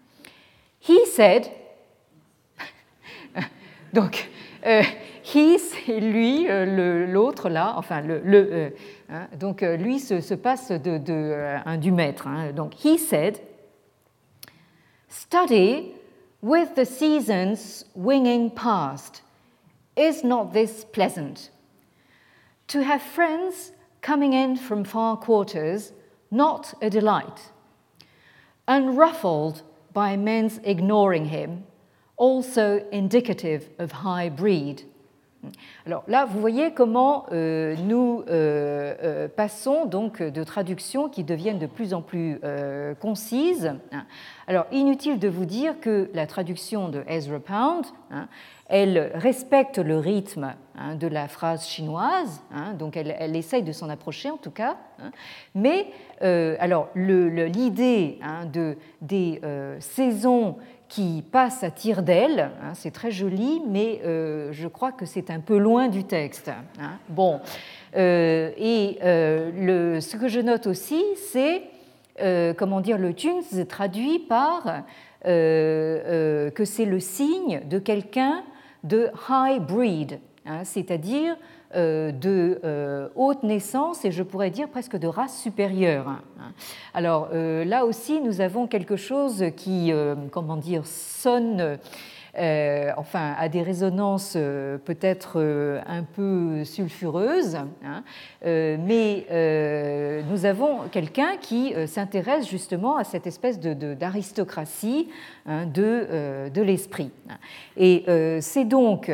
[0.88, 1.46] he said.
[3.92, 4.28] donc
[5.22, 8.70] he, c'est lui, euh, l'autre là, enfin le, le euh,
[9.10, 12.26] hein, donc euh, lui se, se passe de, de euh, un du maître.
[12.26, 13.40] Hein, donc he said,
[15.08, 15.92] study
[16.42, 19.22] with the seasons winging past.
[19.96, 21.50] Is not this pleasant?
[22.68, 25.92] To have friends coming in from far quarters,
[26.30, 27.52] not a delight.
[28.66, 29.62] Unruffled
[29.92, 31.64] by men's ignoring him,
[32.16, 34.84] also indicative of high breed.
[35.86, 41.58] Alors là, vous voyez comment euh, nous euh, euh, passons donc de traductions qui deviennent
[41.58, 42.40] de plus en plus
[43.00, 43.74] concises.
[44.46, 48.28] Alors inutile de vous dire que la traduction de Ezra Pound, hein,
[48.68, 53.72] elle respecte le rythme hein, de la phrase chinoise, hein, donc elle, elle, essaye de
[53.72, 54.76] s'en approcher en tout cas.
[55.54, 55.86] mais
[56.20, 58.18] alors l'idée
[58.52, 59.40] de, des
[59.80, 60.56] saisons
[60.92, 62.50] qui passe à tire d'aile.
[62.62, 66.50] Hein, c'est très joli, mais euh, je crois que c'est un peu loin du texte.
[66.78, 66.98] Hein.
[67.08, 67.40] Bon,
[67.96, 71.62] euh, et euh, ce que je note aussi, c'est
[72.58, 74.82] comment dire le tunes traduit par
[75.24, 78.44] que c'est le signe de quelqu'un
[78.84, 81.36] de high breed, hein, c'est-à-dire
[81.74, 86.06] de euh, haute naissance et je pourrais dire presque de race supérieure.
[86.94, 89.92] Alors euh, là aussi, nous avons quelque chose qui,
[90.30, 91.78] comment dire, sonne.
[92.96, 94.32] enfin, à des résonances
[94.84, 95.38] peut-être
[95.86, 98.02] un peu sulfureuses, hein,
[98.44, 99.26] mais
[100.30, 105.08] nous avons quelqu'un qui s'intéresse justement à cette espèce d'aristocratie
[105.46, 107.10] de, hein, de, de l'esprit.
[107.76, 108.04] Et
[108.40, 109.10] c'est donc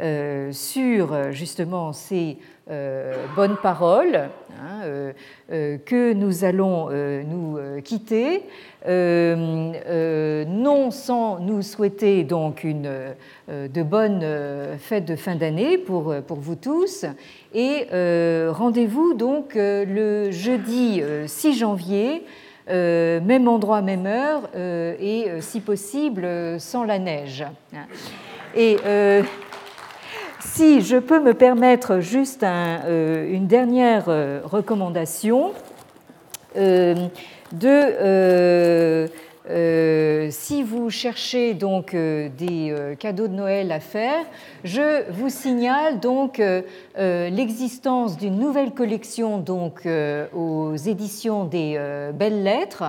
[0.00, 2.36] euh, sur justement ces
[2.68, 4.28] euh, bonnes paroles
[4.60, 4.80] hein,
[5.52, 8.42] euh, que nous allons nous quitter,
[8.84, 12.90] non sans nous souhaiter donc une,
[13.48, 14.26] de bonnes
[14.80, 17.04] fêtes de fin d'année pour, pour vous tous.
[17.54, 17.86] Et
[18.48, 22.24] rendez-vous donc le jeudi 6 janvier.
[22.68, 26.26] même endroit, même heure, et si possible
[26.58, 27.44] sans la neige.
[28.56, 28.76] Et
[30.44, 35.52] si je peux me permettre juste euh, une dernière euh, recommandation,
[36.56, 37.08] euh,
[40.30, 44.24] si vous cherchez donc des cadeaux de Noël à faire,
[44.62, 46.40] je vous signale donc
[46.96, 49.86] l'existence d'une nouvelle collection donc
[50.34, 51.78] aux éditions des
[52.14, 52.84] Belles Lettres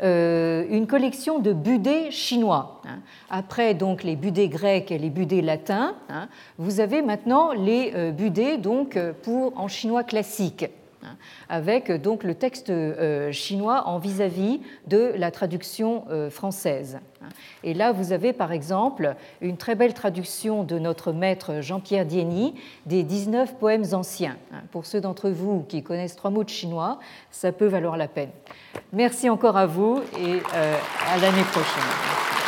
[0.00, 2.82] une collection de budets chinois.
[2.86, 3.00] Hein.
[3.30, 6.28] Après donc les budets grecs et les budets latins, hein,
[6.58, 10.66] vous avez maintenant les budets donc pour en chinois classique.
[11.04, 11.16] Hein,
[11.48, 16.98] avec donc le texte euh, chinois en vis-à-vis de la traduction euh, française.
[17.62, 22.54] Et là, vous avez par exemple une très belle traduction de notre maître Jean-Pierre Dieny
[22.86, 24.36] des 19 poèmes anciens.
[24.52, 26.98] Hein, pour ceux d'entre vous qui connaissent trois mots de chinois,
[27.30, 28.30] ça peut valoir la peine.
[28.92, 30.76] Merci encore à vous et euh,
[31.12, 32.47] à l'année prochaine.